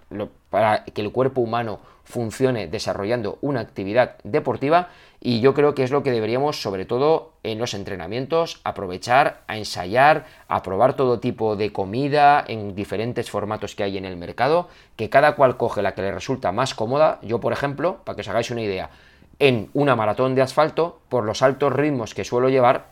para 0.50 0.84
que 0.84 1.02
el 1.02 1.14
cuerpo 1.14 1.40
humano 1.40 1.80
funcione 2.04 2.68
desarrollando 2.68 3.40
una 3.42 3.62
actividad 3.62 4.18
deportiva 4.24 4.90
y 5.26 5.40
yo 5.40 5.56
creo 5.56 5.74
que 5.74 5.82
es 5.82 5.90
lo 5.90 6.04
que 6.04 6.12
deberíamos, 6.12 6.62
sobre 6.62 6.86
todo 6.86 7.32
en 7.42 7.58
los 7.58 7.74
entrenamientos, 7.74 8.62
aprovechar 8.64 9.42
a 9.48 9.58
ensayar, 9.58 10.28
a 10.48 10.62
probar 10.62 10.94
todo 10.94 11.20
tipo 11.20 11.56
de 11.56 11.74
comida 11.74 12.46
en 12.48 12.76
diferentes 12.76 13.32
formatos 13.32 13.74
que 13.74 13.82
hay 13.82 13.98
en 13.98 14.06
el 14.06 14.18
mercado, 14.18 14.70
que 14.96 15.10
cada 15.10 15.36
cual 15.36 15.58
coge 15.58 15.82
la 15.82 15.96
que 15.96 16.04
le 16.04 16.12
resulta 16.12 16.52
más 16.52 16.76
cómoda. 16.76 17.18
Yo, 17.24 17.40
por 17.40 17.54
ejemplo, 17.54 18.02
para 18.04 18.16
que 18.16 18.22
os 18.22 18.28
hagáis 18.28 18.52
una 18.52 18.62
idea, 18.62 18.92
en 19.40 19.72
una 19.74 19.96
maratón 19.96 20.36
de 20.36 20.44
asfalto, 20.44 21.00
por 21.10 21.24
los 21.24 21.42
altos 21.42 21.74
ritmos 21.74 22.14
que 22.14 22.24
suelo 22.24 22.50
llevar, 22.50 22.90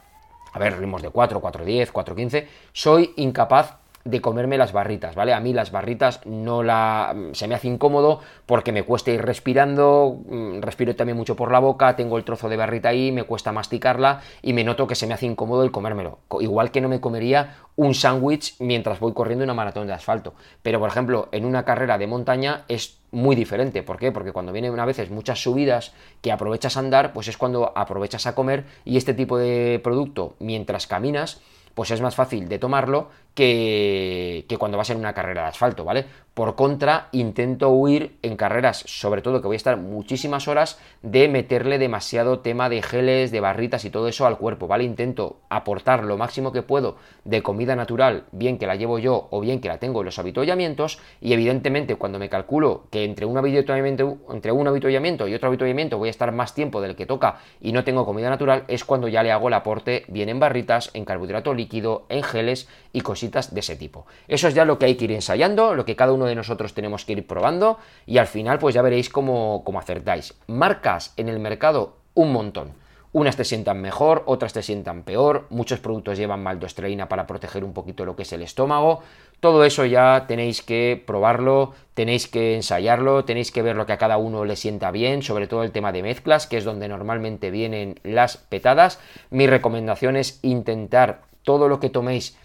a 0.53 0.57
ver, 0.57 0.79
ritmos 0.79 1.03
de 1.03 1.11
4, 1.11 1.39
4, 1.39 1.63
10, 1.63 1.91
4, 1.91 2.15
15, 2.15 2.47
soy 2.71 3.13
incapaz 3.17 3.77
de 4.05 4.19
comerme 4.19 4.57
las 4.57 4.73
barritas, 4.73 5.15
¿vale? 5.15 5.33
A 5.33 5.39
mí 5.39 5.53
las 5.53 5.71
barritas 5.71 6.25
no 6.25 6.61
la 6.61 7.15
se 7.31 7.47
me 7.47 7.55
hace 7.55 7.69
incómodo 7.69 8.19
porque 8.45 8.73
me 8.73 8.83
cuesta 8.83 9.11
ir 9.11 9.21
respirando, 9.21 10.19
mm, 10.27 10.59
respiro 10.59 10.95
también 10.95 11.17
mucho 11.17 11.35
por 11.37 11.51
la 11.51 11.59
boca, 11.59 11.95
tengo 11.95 12.17
el 12.17 12.25
trozo 12.25 12.49
de 12.49 12.57
barrita 12.57 12.89
ahí, 12.89 13.13
me 13.13 13.23
cuesta 13.23 13.53
masticarla 13.53 14.21
y 14.41 14.51
me 14.51 14.65
noto 14.65 14.87
que 14.87 14.95
se 14.95 15.07
me 15.07 15.13
hace 15.13 15.25
incómodo 15.25 15.63
el 15.63 15.71
comérmelo. 15.71 16.19
Igual 16.41 16.71
que 16.71 16.81
no 16.81 16.89
me 16.89 16.99
comería 16.99 17.55
un 17.77 17.93
sándwich 17.93 18.55
mientras 18.59 18.99
voy 18.99 19.13
corriendo 19.13 19.45
una 19.45 19.53
maratón 19.53 19.87
de 19.87 19.93
asfalto. 19.93 20.33
Pero 20.61 20.79
por 20.79 20.89
ejemplo, 20.89 21.29
en 21.31 21.45
una 21.45 21.63
carrera 21.63 21.97
de 21.97 22.07
montaña 22.07 22.65
es 22.67 22.99
muy 23.11 23.35
diferente. 23.37 23.83
¿Por 23.83 23.97
qué? 23.97 24.11
Porque 24.11 24.33
cuando 24.33 24.51
vienen 24.51 24.77
a 24.77 24.85
veces 24.85 25.11
muchas 25.11 25.41
subidas 25.41 25.93
que 26.21 26.31
aprovechas 26.31 26.75
a 26.75 26.81
andar, 26.81 27.13
pues 27.13 27.29
es 27.29 27.37
cuando 27.37 27.71
aprovechas 27.75 28.27
a 28.27 28.35
comer 28.35 28.65
y 28.83 28.97
este 28.97 29.13
tipo 29.13 29.37
de 29.37 29.79
producto 29.81 30.35
mientras 30.39 30.87
caminas 30.87 31.41
pues 31.73 31.91
es 31.91 32.01
más 32.01 32.15
fácil 32.15 32.47
de 32.47 32.59
tomarlo 32.59 33.09
que, 33.33 34.45
cuando 34.59 34.77
vas 34.77 34.89
en 34.89 34.97
una 34.97 35.13
carrera 35.13 35.43
de 35.43 35.47
asfalto, 35.49 35.83
¿vale? 35.83 36.05
Por 36.33 36.55
contra, 36.55 37.09
intento 37.11 37.69
huir 37.69 38.17
en 38.23 38.35
carreras, 38.35 38.83
sobre 38.87 39.21
todo 39.21 39.39
que 39.39 39.47
voy 39.47 39.55
a 39.55 39.57
estar 39.57 39.77
muchísimas 39.77 40.47
horas, 40.47 40.79
de 41.03 41.27
meterle 41.27 41.77
demasiado 41.77 42.39
tema 42.39 42.69
de 42.69 42.81
geles, 42.81 43.31
de 43.31 43.39
barritas 43.39 43.85
y 43.85 43.91
todo 43.91 44.07
eso 44.07 44.25
al 44.25 44.39
cuerpo, 44.39 44.67
¿vale? 44.67 44.83
Intento 44.83 45.37
aportar 45.49 46.03
lo 46.03 46.17
máximo 46.17 46.51
que 46.51 46.63
puedo 46.63 46.95
de 47.23 47.43
comida 47.43 47.75
natural, 47.75 48.25
bien 48.31 48.57
que 48.57 48.65
la 48.65 48.75
llevo 48.75 48.97
yo 48.97 49.27
o 49.29 49.41
bien 49.41 49.61
que 49.61 49.67
la 49.67 49.77
tengo 49.77 50.01
en 50.01 50.05
los 50.05 50.17
habituallamientos, 50.17 50.99
y 51.21 51.33
evidentemente 51.33 51.95
cuando 51.97 52.17
me 52.17 52.29
calculo 52.29 52.85
que 52.89 53.03
entre 53.03 53.27
un 53.27 53.37
habituallamiento, 53.37 54.17
entre 54.31 54.51
un 54.51 54.67
habituallamiento 54.67 55.27
y 55.27 55.35
otro 55.35 55.49
habituallamiento 55.49 55.97
voy 55.99 56.07
a 56.07 56.11
estar 56.11 56.31
más 56.31 56.55
tiempo 56.55 56.81
del 56.81 56.95
que 56.95 57.05
toca 57.05 57.39
y 57.61 57.73
no 57.73 57.83
tengo 57.83 58.05
comida 58.05 58.29
natural, 58.29 58.63
es 58.67 58.83
cuando 58.83 59.07
ya 59.07 59.21
le 59.21 59.31
hago 59.31 59.49
el 59.49 59.53
aporte 59.53 60.05
bien 60.07 60.29
en 60.29 60.39
barritas, 60.39 60.89
en 60.93 61.05
carbohidrato 61.05 61.53
líquido, 61.53 62.05
en 62.09 62.23
geles 62.23 62.67
y 62.91 63.01
de 63.31 63.59
ese 63.59 63.75
tipo. 63.75 64.05
Eso 64.27 64.47
es 64.47 64.53
ya 64.53 64.65
lo 64.65 64.77
que 64.77 64.85
hay 64.85 64.95
que 64.95 65.05
ir 65.05 65.11
ensayando, 65.11 65.75
lo 65.75 65.85
que 65.85 65.95
cada 65.95 66.13
uno 66.13 66.25
de 66.25 66.35
nosotros 66.35 66.73
tenemos 66.73 67.05
que 67.05 67.13
ir 67.13 67.25
probando 67.25 67.77
y 68.05 68.17
al 68.17 68.27
final 68.27 68.59
pues 68.59 68.75
ya 68.75 68.81
veréis 68.81 69.09
cómo, 69.09 69.63
cómo 69.63 69.79
acertáis. 69.79 70.33
Marcas 70.47 71.13
en 71.17 71.29
el 71.29 71.39
mercado 71.39 71.97
un 72.13 72.31
montón. 72.31 72.83
Unas 73.13 73.37
te 73.37 73.45
sientan 73.45 73.79
mejor, 73.79 74.23
otras 74.25 74.53
te 74.53 74.63
sientan 74.63 75.03
peor, 75.03 75.45
muchos 75.51 75.79
productos 75.79 76.17
llevan 76.17 76.41
maltodextrina 76.41 77.07
para 77.07 77.27
proteger 77.27 77.63
un 77.63 77.71
poquito 77.71 78.05
lo 78.05 78.15
que 78.15 78.23
es 78.23 78.33
el 78.33 78.41
estómago. 78.41 79.03
Todo 79.39 79.65
eso 79.65 79.85
ya 79.85 80.25
tenéis 80.27 80.63
que 80.63 81.01
probarlo, 81.05 81.73
tenéis 81.93 82.27
que 82.27 82.55
ensayarlo, 82.55 83.23
tenéis 83.23 83.51
que 83.51 83.61
ver 83.61 83.75
lo 83.75 83.85
que 83.85 83.93
a 83.93 83.99
cada 83.99 84.17
uno 84.17 84.45
le 84.45 84.55
sienta 84.55 84.89
bien, 84.89 85.21
sobre 85.21 85.45
todo 85.45 85.61
el 85.63 85.71
tema 85.71 85.91
de 85.91 86.01
mezclas, 86.01 86.47
que 86.47 86.57
es 86.57 86.63
donde 86.63 86.87
normalmente 86.87 87.51
vienen 87.51 87.99
las 88.03 88.37
petadas. 88.37 88.99
Mi 89.29 89.45
recomendación 89.45 90.15
es 90.15 90.39
intentar 90.41 91.21
todo 91.43 91.67
lo 91.67 91.79
que 91.79 91.89
toméis 91.89 92.35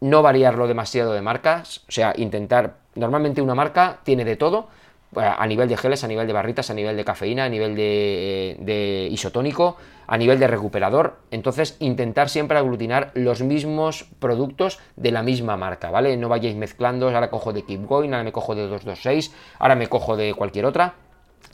no 0.00 0.22
variarlo 0.22 0.66
demasiado 0.66 1.12
de 1.12 1.22
marcas, 1.22 1.84
o 1.88 1.92
sea, 1.92 2.12
intentar, 2.16 2.76
normalmente 2.94 3.42
una 3.42 3.54
marca 3.54 4.00
tiene 4.04 4.24
de 4.24 4.36
todo, 4.36 4.68
eh, 5.16 5.20
a 5.20 5.46
nivel 5.46 5.68
de 5.68 5.76
geles, 5.76 6.04
a 6.04 6.08
nivel 6.08 6.26
de 6.26 6.32
barritas, 6.32 6.70
a 6.70 6.74
nivel 6.74 6.96
de 6.96 7.04
cafeína, 7.04 7.44
a 7.44 7.48
nivel 7.48 7.74
de, 7.74 8.56
de, 8.60 9.08
isotónico, 9.10 9.76
a 10.06 10.18
nivel 10.18 10.38
de 10.38 10.46
recuperador. 10.46 11.18
Entonces, 11.30 11.76
intentar 11.80 12.28
siempre 12.28 12.58
aglutinar 12.58 13.12
los 13.14 13.40
mismos 13.42 14.04
productos 14.18 14.78
de 14.96 15.12
la 15.12 15.22
misma 15.22 15.56
marca, 15.56 15.90
¿vale? 15.90 16.16
No 16.16 16.28
vayáis 16.28 16.56
mezclando, 16.56 17.08
ahora 17.08 17.30
cojo 17.30 17.52
de 17.52 17.62
Keep 17.62 17.86
Going, 17.86 18.10
ahora 18.10 18.24
me 18.24 18.32
cojo 18.32 18.54
de 18.54 18.62
226, 18.62 19.34
ahora 19.58 19.74
me 19.76 19.86
cojo 19.88 20.16
de 20.16 20.34
cualquier 20.34 20.66
otra. 20.66 20.94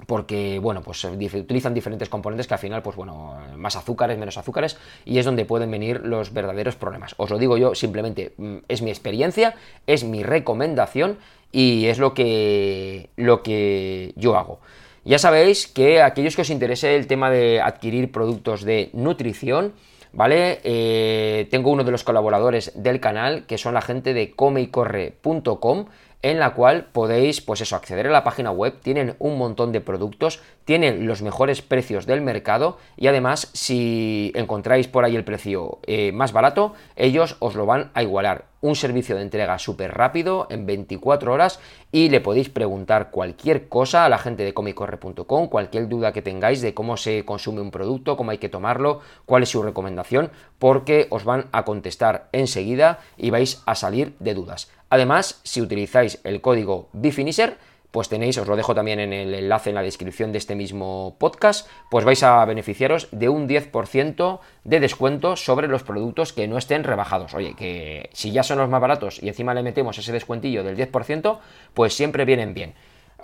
Porque 0.07 0.59
bueno, 0.59 0.83
pues 0.83 1.05
utilizan 1.05 1.75
diferentes 1.75 2.09
componentes 2.09 2.47
que 2.47 2.55
al 2.55 2.61
final, 2.61 2.83
pues 2.83 2.97
bueno, 2.97 3.39
más 3.57 3.77
azúcares, 3.77 4.19
menos 4.19 4.37
azúcares, 4.39 4.77
y 5.05 5.19
es 5.19 5.25
donde 5.25 5.45
pueden 5.45 5.71
venir 5.71 6.01
los 6.05 6.33
verdaderos 6.33 6.77
problemas. 6.77 7.15
Os 7.19 7.31
lo 7.31 7.39
digo 7.39 7.57
yo, 7.57 7.75
simplemente 7.75 8.33
mm, 8.37 8.57
es 8.69 8.83
mi 8.83 8.91
experiencia, 8.91 9.55
es 9.87 10.05
mi 10.05 10.23
recomendación 10.23 11.19
y 11.53 11.87
es 11.87 11.99
lo 11.99 12.15
que, 12.15 13.11
lo 13.17 13.43
que 13.43 14.13
yo 14.17 14.37
hago. 14.37 14.61
Ya 15.05 15.19
sabéis 15.19 15.67
que 15.67 16.01
aquellos 16.01 16.37
que 16.37 16.43
os 16.43 16.51
interese 16.51 16.95
el 16.97 17.07
tema 17.07 17.31
de 17.31 17.61
adquirir 17.61 18.13
productos 18.13 18.63
de 18.63 18.91
nutrición, 18.93 19.73
¿vale? 20.13 20.61
Eh, 20.63 21.49
tengo 21.51 21.71
uno 21.71 21.83
de 21.83 21.91
los 21.91 22.05
colaboradores 22.05 22.73
del 22.77 23.01
canal, 23.01 23.45
que 23.47 23.59
son 23.59 23.75
la 23.75 23.83
gente 23.83 24.15
de 24.15 24.31
comeycorre.com, 24.31 25.87
en 26.23 26.39
la 26.39 26.55
cual 26.55 26.87
podéis, 26.93 27.41
pues 27.41 27.61
eso, 27.61 27.77
acceder 27.77 28.07
a 28.07 28.11
la 28.11 28.25
página 28.25 28.51
web, 28.51 28.79
tienen 28.81 29.17
un 29.19 29.37
montón 29.37 29.73
de 29.73 29.81
productos, 29.81 30.41
tienen 30.65 31.07
los 31.07 31.21
mejores 31.23 31.63
precios 31.63 32.07
del 32.07 32.21
mercado 32.21 32.79
y 32.97 33.09
además 33.09 33.51
si 33.53 34.33
encontráis 34.35 34.89
por 34.89 35.05
ahí 35.05 35.17
el 35.17 35.25
precio 35.25 35.81
eh, 35.87 36.13
más 36.13 36.33
barato, 36.33 36.75
ellos 36.97 37.37
os 37.41 37.55
lo 37.55 37.67
van 37.67 37.91
a 37.95 38.03
igualar. 38.03 38.52
Un 38.65 38.77
servicio 38.77 39.17
de 39.17 39.23
entrega 39.23 39.59
súper 39.59 39.93
rápido, 39.93 40.47
en 40.49 40.67
24 40.67 41.33
horas, 41.33 41.59
y 41.91 42.11
le 42.11 42.21
podéis 42.21 42.49
preguntar 42.49 43.11
cualquier 43.11 43.69
cosa 43.69 44.05
a 44.05 44.09
la 44.09 44.19
gente 44.19 44.45
de 44.45 44.55
comicorre.com, 44.55 45.49
cualquier 45.49 45.89
duda 45.89 46.13
que 46.13 46.23
tengáis 46.23 46.63
de 46.63 46.73
cómo 46.73 46.97
se 46.97 47.25
consume 47.25 47.61
un 47.61 47.73
producto, 47.73 48.17
cómo 48.17 48.31
hay 48.31 48.39
que 48.39 48.49
tomarlo, 48.49 49.01
cuál 49.27 49.43
es 49.43 49.49
su 49.49 49.65
recomendación, 49.65 50.31
porque 50.61 51.09
os 51.11 51.25
van 51.25 51.47
a 51.51 51.65
contestar 51.65 52.29
enseguida 52.31 53.01
y 53.17 53.31
vais 53.31 53.65
a 53.67 53.75
salir 53.75 54.15
de 54.21 54.35
dudas. 54.35 54.71
Además, 54.91 55.41
si 55.43 55.61
utilizáis 55.61 56.21
el 56.23 56.41
código 56.41 56.89
BIFINISHER, 56.93 57.59
pues 57.93 58.09
tenéis, 58.09 58.39
os 58.39 58.49
lo 58.49 58.57
dejo 58.57 58.75
también 58.75 58.99
en 58.99 59.13
el 59.13 59.35
enlace 59.35 59.69
en 59.69 59.77
la 59.77 59.83
descripción 59.83 60.33
de 60.33 60.39
este 60.39 60.57
mismo 60.57 61.15
podcast, 61.19 61.69
pues 61.91 62.05
vais 62.05 62.23
a 62.23 62.45
beneficiaros 62.47 63.09
de 63.13 63.29
un 63.29 63.47
10% 63.47 64.41
de 64.65 64.81
descuento 64.81 65.37
sobre 65.37 65.69
los 65.69 65.83
productos 65.83 66.33
que 66.33 66.49
no 66.49 66.57
estén 66.57 66.85
rebajados. 66.85 67.35
Oye, 67.35 67.55
que 67.55 68.09
si 68.15 68.33
ya 68.33 68.43
son 68.43 68.59
los 68.59 68.71
más 68.71 68.81
baratos 68.81 69.23
y 69.23 69.29
encima 69.29 69.55
le 69.55 69.63
metemos 69.63 69.99
ese 69.99 70.11
descuentillo 70.11 70.65
del 70.65 70.77
10%, 70.77 71.39
pues 71.75 71.95
siempre 71.95 72.25
vienen 72.25 72.55
bien. 72.55 72.75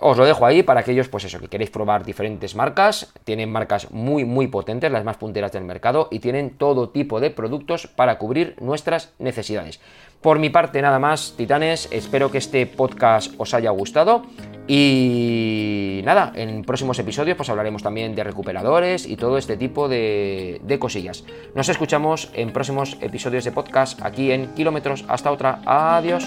Os 0.01 0.17
lo 0.17 0.25
dejo 0.25 0.45
ahí 0.45 0.63
para 0.63 0.79
aquellos, 0.79 1.09
pues 1.09 1.25
eso, 1.25 1.39
que 1.39 1.47
queréis 1.47 1.69
probar 1.69 2.05
diferentes 2.05 2.55
marcas. 2.55 3.13
Tienen 3.25 3.51
marcas 3.51 3.91
muy, 3.91 4.23
muy 4.23 4.47
potentes, 4.47 4.91
las 4.91 5.03
más 5.03 5.17
punteras 5.17 5.51
del 5.51 5.65
mercado, 5.65 6.07
y 6.09 6.19
tienen 6.19 6.51
todo 6.51 6.89
tipo 6.89 7.19
de 7.19 7.31
productos 7.31 7.87
para 7.87 8.17
cubrir 8.17 8.55
nuestras 8.61 9.13
necesidades. 9.19 9.81
Por 10.21 10.39
mi 10.39 10.49
parte, 10.49 10.81
nada 10.81 10.99
más, 10.99 11.33
titanes. 11.37 11.87
Espero 11.91 12.29
que 12.31 12.39
este 12.39 12.65
podcast 12.65 13.33
os 13.37 13.53
haya 13.53 13.69
gustado. 13.69 14.23
Y 14.67 16.01
nada, 16.03 16.31
en 16.35 16.63
próximos 16.63 16.99
episodios 16.99 17.35
pues 17.35 17.49
hablaremos 17.49 17.81
también 17.81 18.15
de 18.15 18.23
recuperadores 18.23 19.07
y 19.07 19.15
todo 19.15 19.37
este 19.37 19.57
tipo 19.57 19.87
de, 19.87 20.61
de 20.63 20.79
cosillas. 20.79 21.23
Nos 21.55 21.69
escuchamos 21.69 22.29
en 22.33 22.51
próximos 22.51 22.97
episodios 23.01 23.45
de 23.45 23.51
podcast 23.51 24.01
aquí 24.03 24.31
en 24.31 24.53
Kilómetros. 24.53 25.05
Hasta 25.07 25.31
otra. 25.31 25.61
Adiós. 25.65 26.25